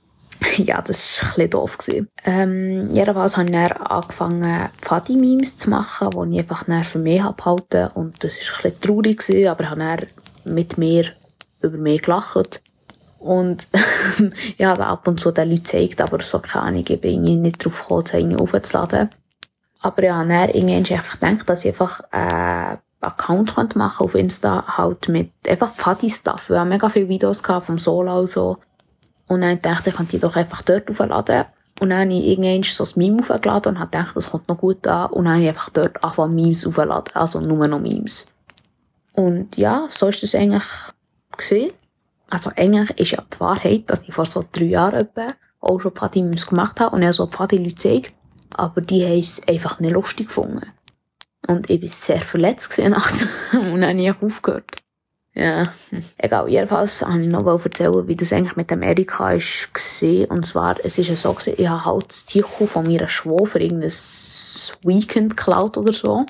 [0.64, 1.78] ja, das war ein bisschen doof.
[2.24, 7.88] Ähm, jedenfalls habe ich dann angefangen, Pfadi-Memes zu machen, die ich einfach für mich behalten
[7.94, 10.06] Und das war ein bisschen traurig, aber ich habe dann
[10.44, 11.04] mit mir
[11.60, 12.62] über mich gelacht.
[13.18, 13.66] Und
[14.58, 17.64] ich habe ab und zu den Leuten gezeigt, aber so keine Ahnung, ich bin nicht
[17.64, 19.10] darauf gekommen, irgendwie aufzuladen.
[19.82, 25.08] Aber ja, dann irgendwann einfach gedacht, dass ich einfach einen Account machen auf Insta, halt
[25.08, 26.50] mit einfach Pfadi-Stuff.
[26.50, 28.58] Wir haben mega viele Videos gehabt vom Solo und so.
[29.28, 31.44] Und dann dachte ich, ich könnte die doch einfach dort aufladen.
[31.80, 34.86] Und dann habe ich irgendwann so ein Meme aufgeladen und gedacht, das kommt noch gut
[34.86, 35.10] an.
[35.10, 37.14] Und dann habe ich einfach dort angefangen Memes aufzuladen.
[37.14, 38.26] Also nur noch Memes.
[39.12, 40.64] Und ja, so ist das eigentlich
[41.36, 41.72] gesehen.
[42.30, 45.28] Also eigentlich ist ja die Wahrheit, dass ich vor so drei Jahren etwa
[45.60, 48.14] auch schon Party-Memes gemacht habe und habe so Party-Leute gezeigt.
[48.54, 50.72] Aber die haben es einfach nicht lustig gefunden.
[51.46, 53.26] Und ich war sehr verletzt nachts.
[53.52, 54.70] und dann habe ich aufgehört.
[55.38, 55.64] Ja,
[56.16, 56.48] egal.
[56.48, 60.30] Jedenfalls wollte ich noch erzählen, wie das eigentlich mit dem Erika gesehen.
[60.30, 63.60] Und zwar, es ist ja so gewesen, ich habe halt das Ticho von meiner Schwester
[63.60, 63.92] irgendein
[64.82, 66.24] Weekend geklaut oder so.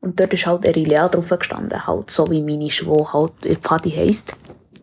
[0.00, 4.34] Und dort ist halt Erilea drauf gestanden, halt so wie meine Schwester halt Pfadi heisst.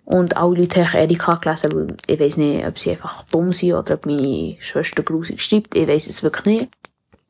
[0.05, 3.73] Und alle Leute haben Erika gelesen, weil ich weiß nicht, ob sie einfach dumm sind
[3.73, 5.75] oder ob meine Schwester grusig schreibt.
[5.75, 6.69] Ich weiß es wirklich nicht.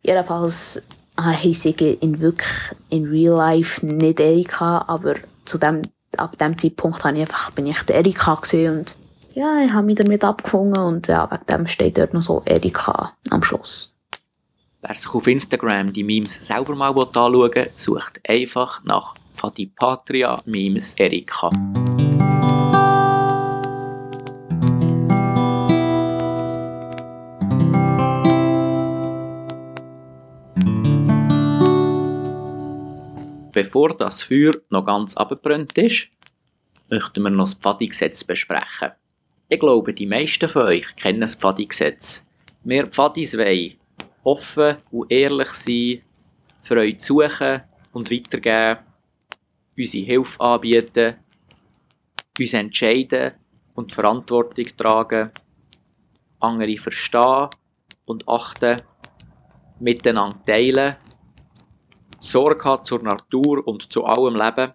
[0.04, 0.84] Jedenfalls
[1.20, 2.52] heisse ich in wirklich,
[2.90, 5.82] in real life nicht Erika, aber zu dem
[6.20, 8.96] ab dem Zeitpunkt habe ich einfach, bin ich der Erika und
[9.34, 13.12] ja, ich habe mich damit abgefunden und ja, wegen dem steht dort noch so Erika
[13.30, 13.92] am Schluss.
[14.82, 20.94] Wer sich auf Instagram die Memes selber mal anschauen will, sucht einfach nach Fatipatria Memes
[20.94, 21.52] Erika.
[33.56, 36.10] Bevor das Feuer noch ganz abgebrannt ist,
[36.90, 38.92] möchten wir noch das Pfadi-Gesetz besprechen.
[39.48, 42.26] Ich glaube, die meisten von euch kennen das Pfadi-Gesetz.
[42.66, 43.76] Wir Pfadis wollen
[44.26, 46.00] offen und ehrlich sein,
[46.64, 47.62] Freude suchen
[47.94, 48.82] und weitergeben,
[49.78, 51.16] unsere Hilfe anbieten,
[52.38, 53.36] uns entscheiden
[53.74, 55.30] und Verantwortung tragen,
[56.42, 57.48] andere verstehen
[58.04, 58.82] und achten,
[59.80, 60.98] miteinander teilen
[62.26, 64.74] Sorge hat zur Natur und zu allem Leben,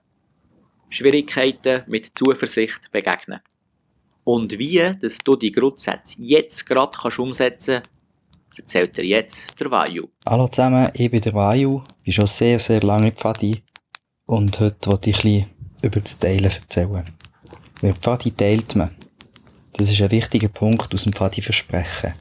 [0.89, 3.41] Schwierigkeiten mit Zuversicht begegnen.
[4.23, 9.71] Und wie dass du die Grundsätze jetzt gerade kannst umsetzen kannst, erzählt dir jetzt der
[9.71, 10.09] Vayu.
[10.25, 13.63] Hallo zusammen, ich bin der Vayu, bin schon sehr, sehr lange Pfadi
[14.27, 15.51] und heute wollte ich ein bisschen
[15.83, 17.05] über das Teilen erzählen.
[17.81, 18.95] Weil Pfadi teilt man.
[19.73, 22.15] Das ist ein wichtiger Punkt aus dem Pfadi-Versprechen.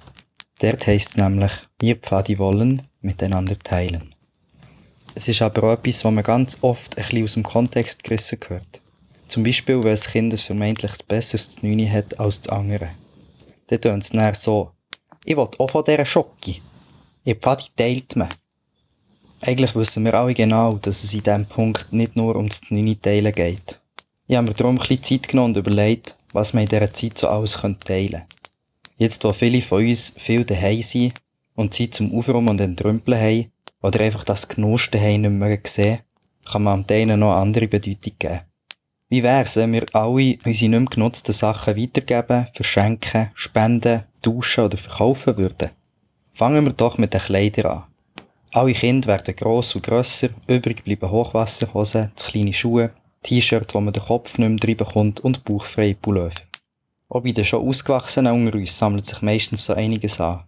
[0.60, 4.15] Dort heisst es nämlich, wir Pfadi wollen miteinander teilen.
[5.19, 8.39] Es ist aber auch etwas, was man ganz oft ein bisschen aus dem Kontext gerissen
[8.47, 8.79] hört.
[9.27, 12.88] Zum Beispiel, wenn ein Kind ein vermeintlich besseres Znüni hat als das andere.
[13.67, 14.71] Dann tönt es dann so,
[15.25, 16.55] ich will auch von dieser Schocke.
[17.25, 18.29] Ihr Pfadi teilt man.
[19.41, 22.95] Eigentlich wissen wir alle genau, dass es in diesem Punkt nicht nur um das Znüni
[22.95, 23.77] teilen geht.
[24.27, 27.17] Ich habe mir darum ein bisschen Zeit genommen und überlegt, was man in dieser Zeit
[27.17, 28.25] so alles teilen könnte.
[28.95, 31.13] Jetzt, wo viele von uns viel daheim sind
[31.55, 33.51] und Zeit zum Aufräumen und Entrümpeln haben,
[33.82, 36.00] oder einfach das Genuss daheim nicht mehr gesehen,
[36.46, 38.42] kann man am denen noch andere Bedeutung geben.
[39.10, 44.78] Wie wär's, wenn wir alle unsere nicht mehr genutzten Sachen weitergeben, verschenken, spenden, tauschen oder
[44.78, 45.72] verkaufen würden?
[46.32, 47.84] Fangen wir doch mit den Kleidern an.
[48.52, 53.94] Alle Kinder werden gross und grösser, übrig bleiben Hochwasserhosen, zu kleine Schuhe, T-Shirts, wo man
[53.94, 56.42] den Kopf nicht mehr reinbekommt und bauchfreie Pullover.
[57.10, 60.44] Auch bei den schon Ausgewachsenen unter uns sammelt sich meistens so einiges an.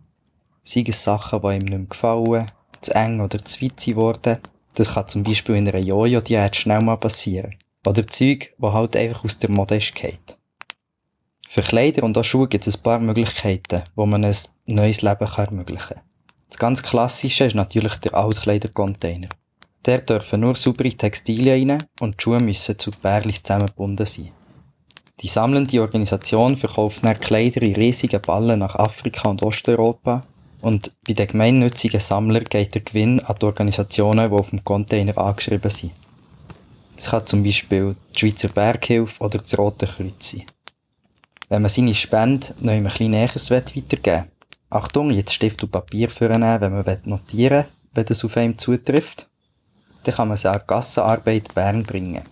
[0.64, 2.46] Sei es Sachen, die ihm nicht mehr gefallen,
[2.82, 4.40] zu eng oder zu weit sind worden.
[4.76, 7.56] Das kann zum Beispiel in einer Jojo-Diät schnell mal passieren.
[7.86, 10.38] Oder Zeug, wo halt einfach aus der Mode geht.
[11.48, 14.36] Für Kleider und auch Schuhe gibt es ein paar Möglichkeiten, wo man ein
[14.68, 16.04] neues Leben kann ermöglichen kann.
[16.48, 19.30] Das ganz Klassische ist natürlich der Altkleidercontainer.
[19.86, 24.32] Der dürfen nur saubere Textilien rein und die Schuhe müssen zu Bärlis zusammengebunden sein.
[25.22, 30.26] Die sammelnde Organisation verkauft dann Kleider in riesigen Ballen nach Afrika und Osteuropa
[30.62, 35.18] und bei den gemeinnützigen Sammlern geht der Gewinn an die Organisationen, die auf dem Container
[35.18, 35.92] angeschrieben sind.
[36.96, 40.44] Das kann zum Beispiel die Schweizer Berghilfe oder das Rote Kreuz sein.
[41.50, 44.32] Wenn man seine Spende noch ein bisschen Näheres weitergeben will,
[44.70, 49.28] Achtung, jetzt Stift und Papier vornehmen, wenn man notieren will, wenn das auf einem zutrifft,
[50.04, 52.24] dann kann man sie an Gassenarbeit Bern bringen.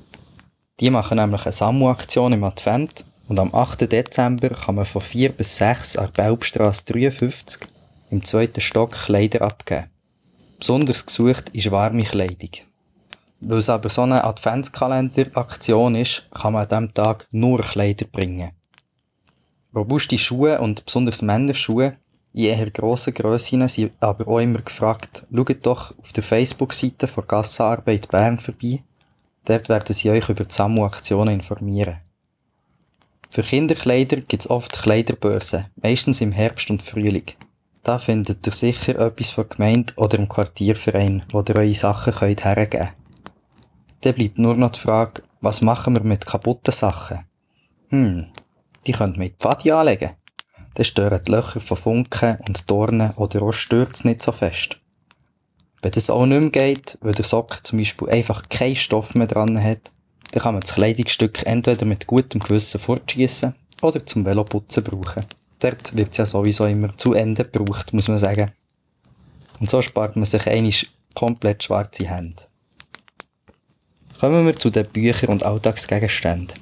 [0.80, 3.92] Die machen nämlich eine Sammelaktion im Advent und am 8.
[3.92, 7.68] Dezember kann man von 4 bis 6 an der Belbstrasse 53
[8.12, 9.90] im zweiten Stock Kleider abgeben.
[10.60, 12.52] Besonders gesucht ist warme Kleidung.
[13.42, 18.52] Weil es aber so eine Adventskalender-Aktion ist, kann man an diesem Tag nur Kleider bringen.
[19.74, 21.96] Robuste Schuhe und besonders Männerschuhe
[22.34, 25.24] in eher grossen Grössen sind aber auch immer gefragt.
[25.34, 28.84] Schaut doch auf der Facebook-Seite von Gassenarbeit Bern vorbei.
[29.46, 31.98] Dort werden sie euch über die Samu-Aktionen informieren.
[33.32, 37.26] Für Kinderkleider gibt es oft Kleiderbörsen, meistens im Herbst und Frühling.
[37.84, 42.44] Da findet ihr sicher etwas von Gemeinde oder im Quartierverein, wo ihr eure Sachen könnt
[42.44, 42.94] hergeben könnt.
[44.02, 47.26] Dann bleibt nur noch die Frage, was machen wir mit kaputten Sachen?
[47.90, 48.28] Hm,
[48.86, 50.12] die könnt ihr mit Pfadi anlegen.
[50.76, 54.80] Dann stören die Löcher von Funken und Dornen oder auch stört nicht so fest.
[55.82, 59.28] Wenn das auch nicht mehr geht, weil der Sock zum Beispiel einfach keinen Stoff mehr
[59.28, 59.92] dran hat,
[60.32, 65.26] dann kann man das Kleidungsstück entweder mit gutem Gewissen fortschießen oder zum Veloputzen brauchen.
[65.60, 68.52] Dort wird es ja sowieso immer zu Ende gebraucht, muss man sagen.
[69.60, 72.42] Und so spart man sich eigentlich komplett schwarze Hände.
[74.20, 76.60] Kommen wir zu den Büchern und Alltagsgegenständen.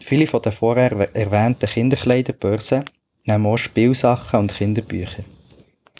[0.00, 2.84] Viele von den vorher erwähnten Kinderkleiderbörsen
[3.24, 5.24] nehmen auch Spielsachen und Kinderbücher.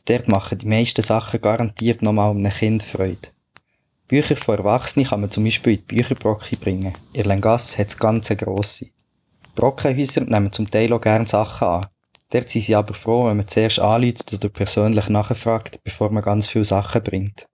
[0.07, 3.29] Dort machen die meisten Sachen garantiert nochmal um ein Kind Freude.
[4.09, 6.93] Bücher für Erwachsene kann man zum Beispiel in die Bücherbrocke bringen.
[7.13, 8.87] In Lengasse hat es ganz grosse.
[9.55, 11.87] Brockenhäuser nehmen zum Teil auch gerne Sachen an.
[12.33, 16.49] Dort sind sie aber froh, wenn man zuerst anläutet oder persönlich nachfragt, bevor man ganz
[16.49, 17.47] viele Sachen bringt.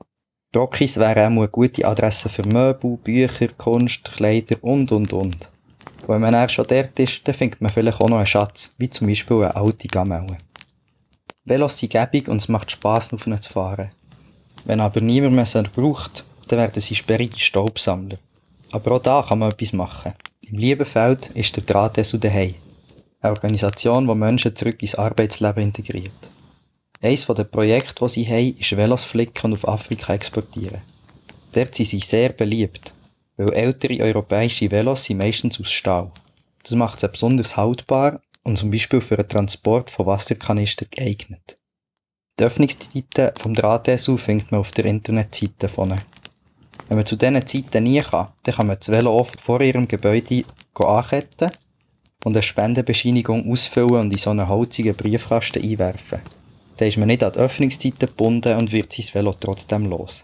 [0.52, 5.50] Brockis wären auch eine gute Adresse für Möbel, Bücher, Kunst, Kleider und und und.
[6.06, 8.88] Wenn man dann schon dort ist, dann findet man vielleicht auch noch einen Schatz, wie
[8.88, 10.38] zum Beispiel eine alte Gamelle.
[11.44, 13.90] Velos sind gäbig und es macht Spass, auf ihnen zu fahren.
[14.64, 18.18] Wenn aber niemand mehr sie braucht, dann werden sie sperrige Staubsammler.
[18.70, 20.14] Aber auch da kann man etwas machen.
[20.48, 22.54] Im Liebenfeld ist der Drahtessu daheim.
[23.20, 26.12] Eine Organisation, die Menschen zurück ins Arbeitsleben integriert.
[27.02, 30.80] Eines der Projekte, die sie haben, ist Velos flicken und auf Afrika exportieren.
[31.52, 32.92] Dort sind sie sehr beliebt,
[33.36, 36.12] weil ältere europäische Velos sind meistens aus Stahl.
[36.62, 41.58] Das macht sie besonders haltbar und zum Beispiel für den Transport von Wasserkanistern geeignet.
[42.38, 45.90] Die Öffnungszeiten vom Drahtesel findet man auf der Internetseite von
[46.88, 49.88] Wenn man zu diesen Zeiten nie kann, dann kann man das Velo oft vor ihrem
[49.88, 51.50] Gebäude anketten
[52.24, 56.20] und eine Spendenbescheinigung ausfüllen und in so einen holzigen Briefkasten einwerfen.
[56.76, 60.22] Dann ist man nicht an die Öffnungszeiten gebunden und wird sein Velo trotzdem los.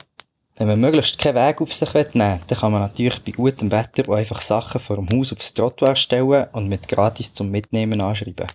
[0.57, 3.73] Wenn man möglichst keinen Weg auf sich nehmen will, dann kann man natürlich bei gutem
[3.73, 8.01] Wetter auch einfach Sachen vor dem Haus aufs Trottoir stellen und mit gratis zum Mitnehmen
[8.01, 8.47] anschreiben.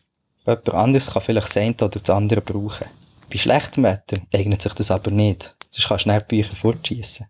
[0.45, 2.87] Jemand anderes kann vielleicht das eine oder das andere brauchen.
[3.29, 7.27] Bei schlechtem Wetter eignet sich das aber nicht, sonst kannst du schnell Bücher fortschießen.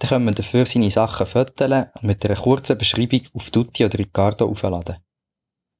[0.00, 4.00] Dann kann man dafür seine Sachen fotografieren und mit einer kurzen Beschreibung auf Tutti oder
[4.00, 4.96] Ricardo aufladen.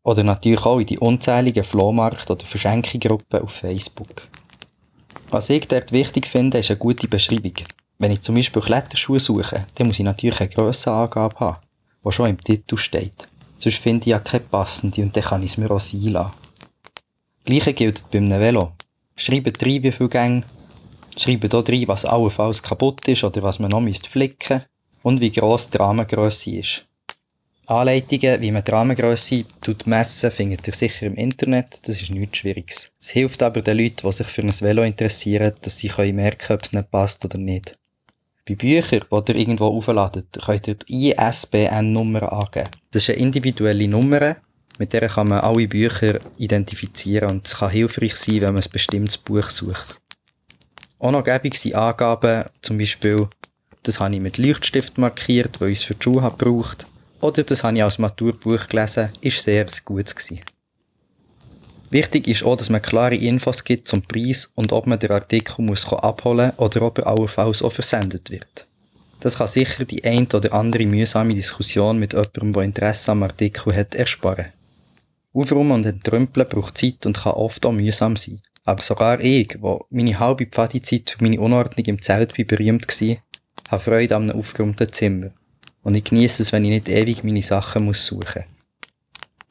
[0.04, 4.28] Oder natürlich auch in die unzähligen Flohmarkt- oder Verschenkungsgruppen auf Facebook.
[5.30, 7.54] Was ich dort wichtig finde, ist eine gute Beschreibung.
[7.98, 11.58] Wenn ich zum Beispiel Kletterschuhe suche, dann muss ich natürlich eine Grössenangabe haben,
[12.04, 13.28] die schon im Titel steht.
[13.58, 16.32] Sonst finde ich ja keine passende und dann kann ich es mir auch sein lassen.
[17.44, 18.72] Gleiche gilt bei einem Velo.
[19.14, 20.42] Schreibt rein, wie viel Gänge.
[21.16, 24.66] Schreibt auch rein, was allenfalls kaputt ist oder was man noch flicken müsste
[25.02, 26.86] und wie gross die Rahmengrösse ist.
[27.66, 29.44] Anleitungen, wie man die Rahmengrösse
[29.84, 31.86] messen, findet ihr sicher im Internet.
[31.86, 32.90] Das ist nichts Schwieriges.
[33.00, 36.58] Es hilft aber den Leuten, die sich für ein Velo interessieren, dass sie merken können,
[36.58, 37.78] ob es nicht passt oder nicht.
[38.48, 42.68] Bei Büchern, die ihr irgendwo aufladet, könnt ihr die ISBN-Nummer angeben.
[42.90, 44.36] Das ist eine individuelle Nummer,
[44.78, 48.72] mit der kann man alle Bücher identifizieren und es kann hilfreich sein, wenn man ein
[48.72, 50.00] bestimmtes Buch sucht.
[50.98, 53.28] Auch noch gäbig sind Angaben, zum Beispiel,
[53.84, 56.86] das habe ich mit Leuchtstift markiert, weil ich es für die Schule gebraucht
[57.22, 60.40] oder das habe ich als Maturbuch gelesen, ist sehr gut gewesen.
[61.90, 65.62] Wichtig ist auch, dass man klare Infos gibt zum Preis und ob man den Artikel
[65.62, 68.66] muss abholen oder ob er allenfalls auch versendet wird.
[69.20, 73.76] Das kann sicher die ein oder andere mühsame Diskussion mit jemandem, der Interesse am Artikel
[73.76, 74.46] hat, ersparen.
[75.32, 78.42] Aufräumen und entrümpeln braucht Zeit und kann oft auch mühsam sein.
[78.64, 83.16] Aber sogar ich, wo meine halbe Pfadizeit für meine Unordnung im Zelt bei berühmt war,
[83.68, 85.30] habe Freude an einem aufgeräumten Zimmer.
[85.82, 88.62] Und ich genieße es, wenn ich nicht ewig meine Sachen muss suchen muss.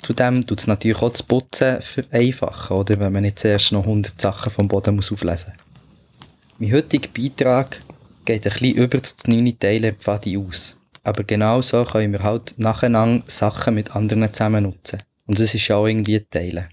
[0.01, 2.99] Zudem tut es natürlich auch das Putzen vereinfachen, oder?
[2.99, 6.59] Wenn man nicht zuerst noch 100 Sachen vom Boden muss auflesen muss.
[6.59, 7.79] Mein heutiger Beitrag
[8.25, 9.59] geht ein bisschen über das 9.
[9.59, 10.77] Teil Pfadi aus.
[11.03, 15.01] Aber genau so können wir halt nacheinander Sachen mit anderen zusammen nutzen.
[15.27, 16.67] Und es ist ja auch irgendwie Teilen.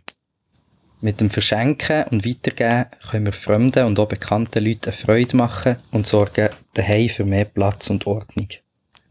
[1.00, 5.76] Mit dem Verschenken und Weitergeben können wir fremden und auch bekannten Leuten eine Freude machen
[5.92, 8.48] und sorgen daheim für mehr Platz und Ordnung.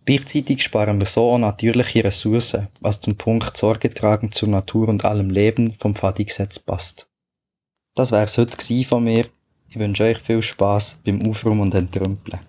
[0.08, 5.04] Gleichzeitig sparen wir so auch natürliche Ressourcen, was zum Punkt Sorge tragen zur Natur und
[5.04, 7.10] allem Leben vom Pfadi-Gesetz passt.
[7.94, 9.26] Das wär's heute von mir.
[9.70, 12.40] Ich wünsche euch viel Spaß beim Aufräumen und Entrümpeln.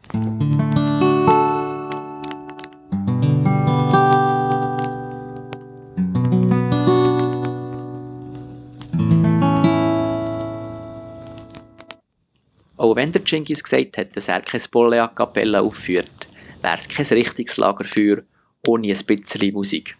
[12.76, 16.27] Auch wenn der Genghis gesagt hat, dass er kein Bolle a Cappella aufführt,
[16.62, 18.22] wäre es kein richtiges Lagerfeuer
[18.66, 19.96] ohne ein bisschen Musik.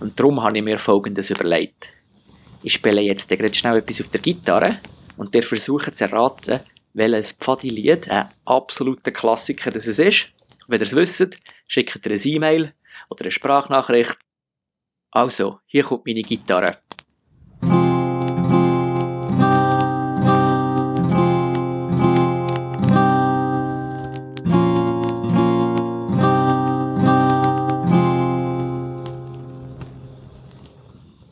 [0.00, 1.92] Und darum habe ich mir folgendes überlegt.
[2.62, 4.78] Ich spiele jetzt gerade schnell etwas auf der Gitarre
[5.16, 6.60] und der versucht zu erraten,
[6.92, 10.32] welches Pfadi-Lied ein absoluter Klassiker das ist.
[10.66, 12.74] Wenn ihr es wisst, schickt ihr ein E-Mail
[13.08, 14.18] oder eine Sprachnachricht.
[15.10, 16.78] Also, hier kommt meine Gitarre.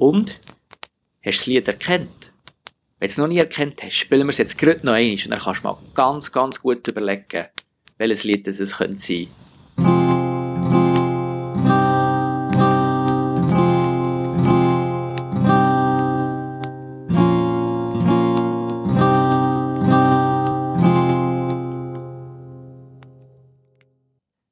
[0.09, 0.41] Und?
[1.23, 2.33] Hast du das Lied erkannt?
[2.99, 5.31] Wenn du es noch nie erkannt hast, spielen wir es jetzt gerade noch einmal und
[5.31, 7.45] dann kannst du mal ganz, ganz gut überlegen,
[7.99, 9.27] welches Lied es sein könnte.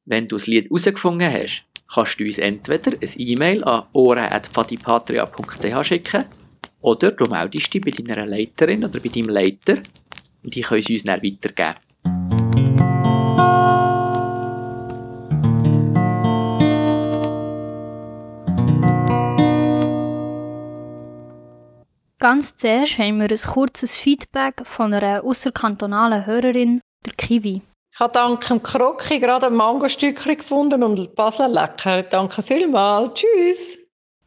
[0.05, 6.25] Wenn du das Lied herausgefunden hast, kannst du uns entweder ein E-Mail an ohren.fadipatria.ch schicken
[6.81, 9.79] oder du meldest dich bei deiner Leiterin oder bei deinem Leiter
[10.43, 11.75] und die können es uns dann weitergeben.
[22.19, 27.63] Ganz zuerst haben wir ein kurzes Feedback von einer außerkantonalen Hörerin, der Kiwi.
[27.97, 32.03] Ich habe dank dem Krocki gerade ein Mangostückchen gefunden und Basel lecker.
[32.03, 33.15] Danke vielmals.
[33.15, 33.79] Tschüss.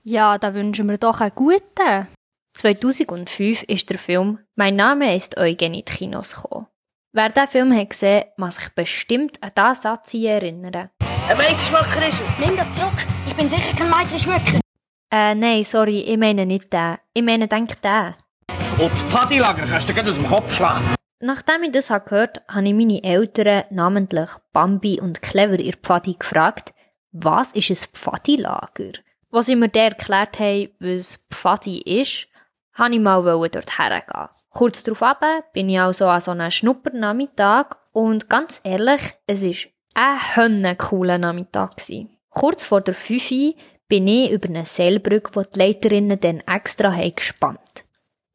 [0.01, 2.07] Ja, da wünschen wir doch einen guten.
[2.55, 6.65] 2005 ist der Film Mein Name ist Eugen in die Kinos gekommen.
[7.13, 10.89] Wer diesen Film hat gesehen, muss sich bestimmt an diesen Satz erinnern.
[11.27, 12.47] Ein Mädchenschmöcker ist er.
[12.47, 13.05] Nimm das zurück.
[13.27, 14.61] Ich bin sicher kein Mädchenschmöcker.
[15.13, 16.97] Äh, nein, sorry, ich meine nicht den.
[17.13, 18.15] Ich meine, denk den.
[18.79, 20.95] Und das Pfadilager kannst du dir aus dem Kopf schlagen.
[21.21, 26.15] Nachdem ich das gehört habe, habe ich meine Eltern, namentlich Bambi und Clever, ihr Pfadi
[26.17, 26.73] gefragt,
[27.11, 28.93] was ist ein Pfadilager?
[29.29, 32.27] Was sie mir dann erklärt haben, was Pfadi ist,
[32.73, 34.29] habe ich mal dort hergehen.
[34.49, 35.17] Kurz darauf
[35.51, 41.75] bin ich also an so einem Schnuppernachmittag und ganz ehrlich, es war ein cooler Nachmittag.
[42.29, 43.55] Kurz vor der 5
[43.89, 47.85] bin ich über eine Seilbrücke, die die Leiterinnen dann extra haben gespannt.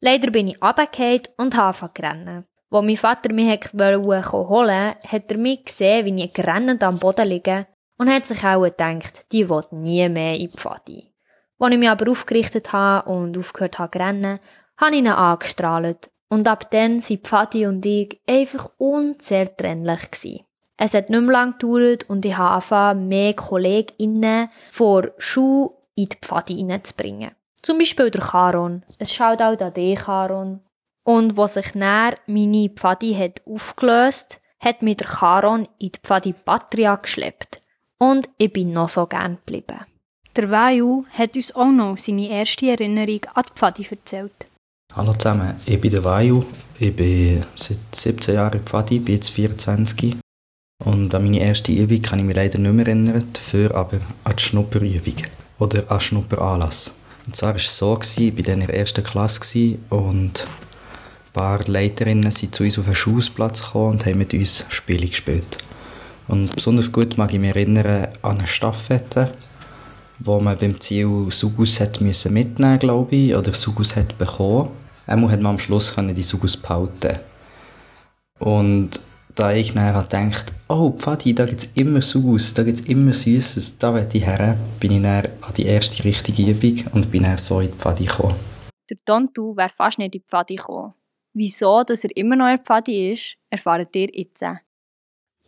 [0.01, 2.45] Leider bin ich runtergefallen und habe angefangen.
[2.69, 7.27] Wo mein Vater mich holen wollte, hat er mich gesehen, wie ich gerennend am Boden
[7.27, 11.03] liege und hat sich auch gedacht, die will nie mehr in die Pfade.
[11.57, 14.39] Als ich mich aber aufgerichtet habe und aufgehört habe zu rennen,
[14.77, 20.45] habe ich ihn angestrahlt und ab dann sind Pfadi und ich einfach unzertrennlich gewesen.
[20.77, 26.09] Es hat nicht mehr lange gedauert und ich habe angefangen, mehr KollegInnen vor Schuh in
[26.09, 27.31] die Pfade reinzubringen.
[27.61, 28.83] Zum Beispiel der Charon.
[28.99, 30.64] Es schaut auch an dich, Charon.
[31.07, 36.33] Und wo sich näher meine Pfadi hat aufgelöst, hat mich der Charon in die Pfadi
[36.33, 37.61] Patria geschleppt.
[37.99, 39.85] Und ich bin noch so gern geblieben.
[40.35, 44.47] Der Vaju hat uns auch noch seine erste Erinnerung an die Pfadi erzählt.
[44.95, 46.43] Hallo zusammen, ich bin der Vaju.
[46.79, 50.17] Ich bin seit 17 Jahren Pfadi, bin jetzt 24.
[50.83, 54.35] Und an meine erste Übung kann ich mich leider nicht mehr erinnern, dafür aber an
[54.35, 55.15] die Schnupperübung
[55.59, 56.95] oder an Schnupperanlass.
[57.27, 60.47] Und zwar war es so, gewesen, ich war in der ersten Klasse und
[61.35, 65.57] paar Leiterinnen sind zu uns auf den Schulplatz gekommen und haben mit uns Spiele gespielt.
[66.29, 69.29] Und besonders gut mag ich mich erinnern an eine Staffette,
[70.19, 74.69] wo man beim Ziel Sugus hat müssen mitnehmen glaube ich, oder Sugus hat bekommen.
[75.07, 77.19] Einmal hat man am Schluss die Sugus behalten.
[78.39, 78.91] Und
[79.35, 83.11] da ich nachher gedacht, oh Pfadi, da gibt es immer Sugus, da gibt es immer
[83.11, 87.23] Süßes, da will ich her, bin ich dann an die erste richtige Übung und bin
[87.23, 88.35] dann so in die Pfadi gekommen.
[88.89, 90.93] Der Tontu wäre fast nicht in die Pfadi gekommen.
[91.37, 94.41] Wieso, dass er immer noch in der Pfadi ist, erfahrt ihr jetzt.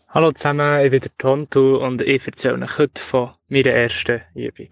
[0.10, 4.68] Hallo zusammen, ich bin der Tontu und ich erzähle euch heute von meiner ersten Übung.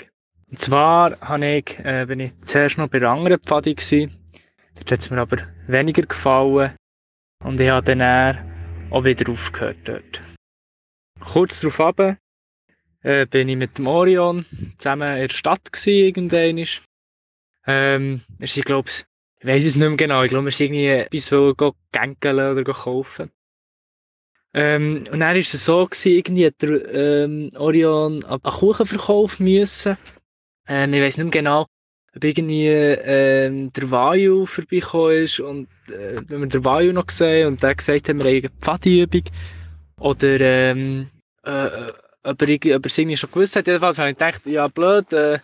[0.52, 3.76] Und zwar habe ich, äh, ich zuerst noch bei einer anderen Pfadi.
[3.76, 5.38] Dort hat es mir aber
[5.68, 6.76] weniger gefallen
[7.46, 10.22] und ich habe dann auch wieder aufgehört dort.
[11.22, 12.18] Kurz darauf ab,
[13.04, 14.46] äh, bin ich mit dem Orion
[14.80, 15.72] zusammen in der Stadt.
[17.68, 19.06] Ähm, wir sind, glaube ich,
[19.46, 21.54] ich weiß es nicht mehr genau, ich glaube, wir sind irgendwie etwas so
[21.92, 23.30] gänkeln oder kaufen.
[24.56, 29.98] Ähm, und dann war es so, gewesen, irgendwie hat der ähm, Orion einen Kuchenverkauf müssen.
[30.68, 31.68] Ähm, ich weiß nicht mehr genau,
[32.16, 37.48] ob irgendwie ähm, der Vayu vorbeigekommen ist und äh, wenn wir den Vayu noch gesehen
[37.48, 39.26] und der gesagt hat, wir haben eine Pfadiübung
[40.00, 41.12] oder ähm,
[41.44, 41.92] äh,
[42.24, 43.68] ob, er, ob er es irgendwie schon gewusst hat.
[43.68, 45.38] Jedenfalls habe ich gedacht, ja blöd, äh,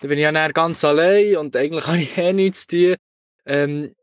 [0.00, 2.96] da bin ich ja dann ganz allein und eigentlich habe ich eh nichts zu tun.
[3.46, 3.94] Ähm,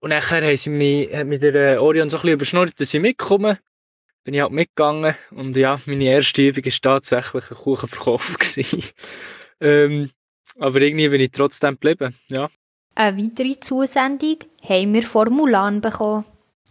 [0.00, 3.58] und nachher haben sie mich mit der Orion so ein bisschen überschnurrt, dass ich mitkomme.
[4.24, 8.36] Bin ich halt mitgegangen und ja, meine erste Übung war tatsächlich ein Kuchenverkauf.
[9.60, 10.10] ähm,
[10.58, 12.48] aber irgendwie bin ich trotzdem geblieben, ja.
[12.94, 16.24] Eine weitere Zusendung haben wir von Mulan bekommen.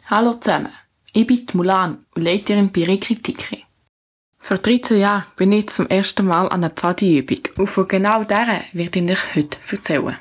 [0.08, 0.72] Hallo zusammen,
[1.14, 3.66] ich bin Mulan und Leiterin bei Riki Tiki.
[4.38, 8.62] Vor 13 Jahren bin ich zum ersten Mal an einer Pfadi-Übung und von genau dieser
[8.74, 10.18] werde ich euch heute erzählen.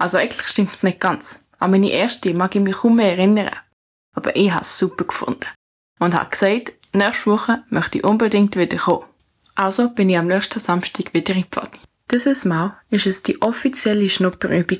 [0.00, 1.44] Also eigentlich stimmt es nicht ganz.
[1.58, 3.54] An meine erste mag ich mich kaum mehr erinnern.
[4.14, 5.46] Aber ich habe es super gefunden.
[5.98, 9.04] Und habe gesagt, nächste Woche möchte ich unbedingt wieder kommen.
[9.54, 11.78] Also bin ich am nächsten Samstag wieder in Pfadi.
[12.10, 14.78] Dieses Mal war es die offizielle Schnupperübung.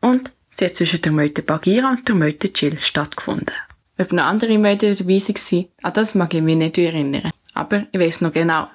[0.00, 3.54] Und sie hat zwischen der Meute Bagira und der Meute Chill stattgefunden.
[3.98, 7.32] Ob noch andere Meute dabei waren, an das mag ich mich nicht erinnern.
[7.52, 8.68] Aber ich weiß noch genau.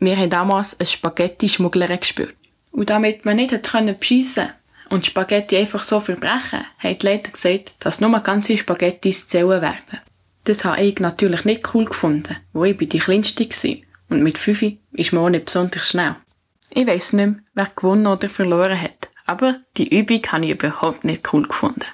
[0.00, 2.34] Wir haben damals ein Spaghetti-Schmuggler gespürt.
[2.72, 4.63] Und damit man nicht beschissen können
[4.94, 9.98] und Spaghetti einfach so verbrechen, hat die Leiter gesagt, dass nur ganze Spaghettis zählen werden.
[10.44, 13.76] Das habe ich natürlich nicht cool gefunden, wo ich bei die Kleinste war.
[14.08, 16.14] Und mit 5 ist man auch nicht besonders schnell.
[16.70, 21.04] Ich weiss nicht mehr, wer gewonnen oder verloren hat, aber die Übung habe ich überhaupt
[21.04, 21.86] nicht cool gefunden.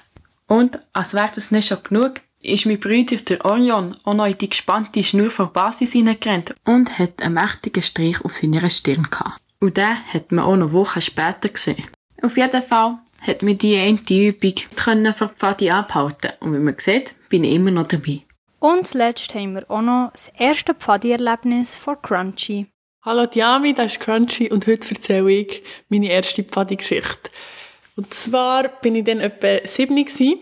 [0.47, 4.37] Und, als wäre das nicht schon genug, ist mein Bruder, der Orion, auch noch in
[4.37, 9.41] die gespannte Schnur vor Basis hineingerannt und hat einen mächtigen Strich auf seiner Stirn gehabt.
[9.59, 11.87] Und den hat man auch noch Wochen später gesehen.
[12.23, 16.75] Auf jeden Fall hat mir die eine Übung können vor Pfadi abhalten und wie man
[16.77, 18.21] sieht, bin ich immer noch dabei.
[18.59, 22.67] Und zuletzt haben wir auch noch das erste Pfadi-Erlebnis von Crunchy.
[23.03, 27.31] Hallo Diami, das ist Crunchy und heute erzähle ich meine erste Pfadi-Geschichte.
[27.95, 30.39] Und zwar bin ich dann etwa 7 gewesen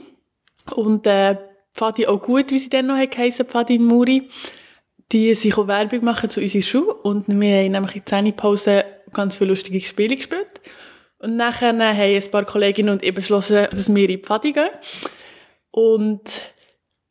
[0.76, 1.38] und äh,
[1.74, 4.30] Pfadi auch gut, wie sie dann noch heissen, Pfadi in Muri.
[5.14, 8.86] Die sich auch Werbung machen zu unserer Schule und wir haben nämlich in der Zähnepause
[9.12, 10.62] ganz viele lustige Spiele gespielt.
[11.20, 14.70] Und nachher haben ein paar Kolleginnen und ich beschlossen, dass wir in die Pfadi gehen.
[15.72, 16.22] Und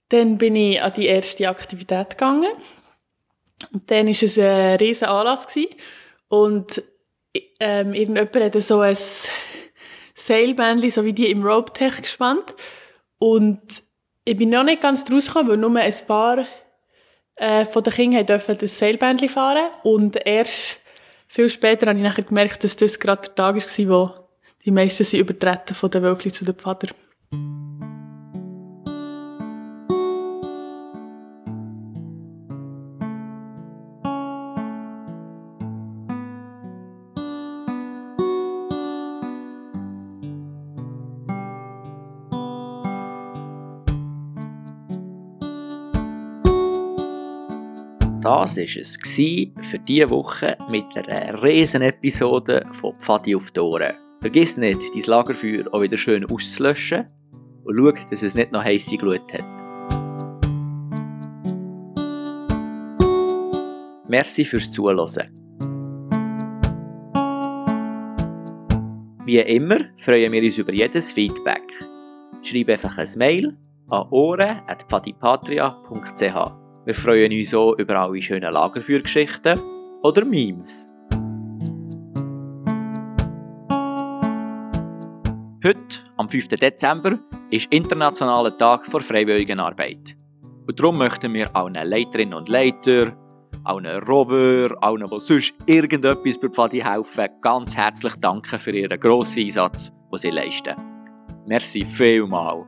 [0.09, 2.51] dann bin ich an die erste Aktivität gegangen.
[3.73, 5.47] Und dann war es ein riesen Anlass.
[6.29, 6.83] Und
[7.61, 8.97] ähm, irgendjemand hat so ein
[10.15, 12.55] Seilbändchen, so wie die im Rope Tech gespannt.
[13.19, 13.61] Und
[14.25, 16.47] ich bin noch nicht ganz draus gekommen, weil nur ein paar
[17.37, 19.71] äh, von den Kindern durften das Seilbändchen fahren.
[19.83, 20.81] Und erst
[21.29, 24.29] viel später habe ich nachher gemerkt, dass das gerade der Tag war, wo
[24.65, 26.89] die meisten sind übertreten von den Wölfli zu den Pfader.
[48.29, 48.99] Das war es
[49.63, 53.95] für diese Woche mit einer riesen Episode von Pfadi auf die Ohren.
[54.21, 57.07] Vergiss nicht, dein Lagerfeuer auch wieder schön auszulöschen
[57.65, 59.47] und schau, dass es nicht noch heisse Glut hat.
[64.09, 65.31] Merci fürs Zuhören.
[69.25, 71.65] Wie immer freuen wir uns über jedes Feedback.
[72.43, 73.57] Schreib einfach ein Mail
[73.89, 79.61] an ohren.pfadipatria.ch Wir freuen uns auch über alle schönen Lagerfeuergeschichten
[80.03, 80.89] oder Memes.
[85.63, 86.49] Heute, am 5.
[86.49, 87.19] Dezember,
[87.51, 90.17] ist Internationaler Tag vor Freiwilligenarbeit.
[90.67, 93.15] Und darum möchten wir allen Leiterinnen und Leiter,
[93.65, 99.43] allen Rover, allen, die sonst irgendetwas bei Pfadi helfen, ganz herzlich danken für ihren grossen
[99.43, 100.75] Einsatz, den sie leisten.
[101.47, 102.65] Merci vielmal.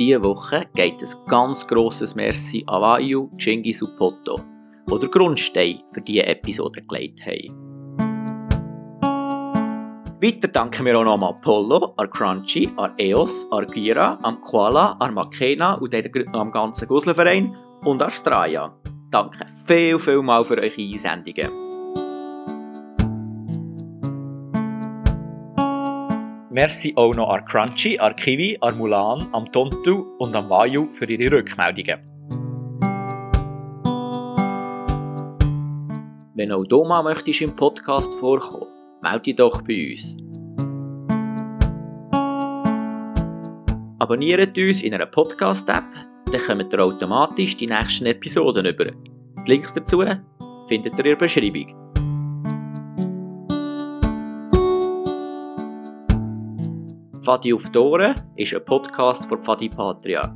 [0.00, 4.40] Diese Woche geht ein ganz grosses Merci an Vayu, Chingis und Poto,
[4.90, 7.54] die den Grundstein für diese Episode gelegt haben.
[10.22, 14.96] Weiter danken wir auch noch an Apollo, an Crunchy, an EOS, an Gira, an Koala,
[15.00, 15.94] an Makena und
[16.34, 18.74] am ganzen Gusselverein und an Straya.
[19.10, 21.69] Danke viel, viel mal für eure Einsendungen.
[26.52, 31.08] Merci auch noch an Crunchy, an Kiwi, an Mulan, am Tontu und am Vayu für
[31.08, 32.00] ihre Rückmeldungen.
[36.34, 38.66] Wenn auch du mal möchtest im Podcast vorkommen,
[39.00, 40.16] melde dich doch bei uns.
[44.00, 45.84] Abonniert uns in einer Podcast-App,
[46.32, 48.86] dann kommt ihr automatisch die nächsten Episoden über.
[48.86, 50.02] Die Links dazu
[50.66, 51.89] findet ihr in der Beschreibung.
[57.30, 60.34] Pfadi auf die Ohren ist ein Podcast von Pfadi Patria.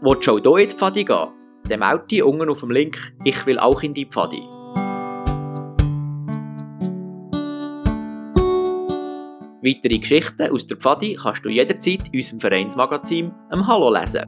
[0.00, 1.28] Willst du auch hier in die Pfadi gehen?
[1.68, 4.42] Dann melde dich unten auf dem Link «Ich will auch in die Pfadi».
[9.62, 14.24] Weitere Geschichten aus der Pfadi kannst du jederzeit in unserem Vereinsmagazin am Hallo lesen.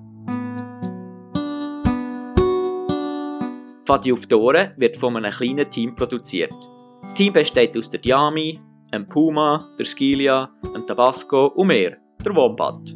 [3.85, 6.55] Pfadi auf die Ohren wird von einem kleinen Team produziert.
[7.03, 8.61] Das Team besteht aus der Diami,
[8.93, 12.95] dem Puma, der Skilia, dem Tabasco und mir, der Wombat.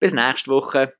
[0.00, 0.90] Bis nächste Woche.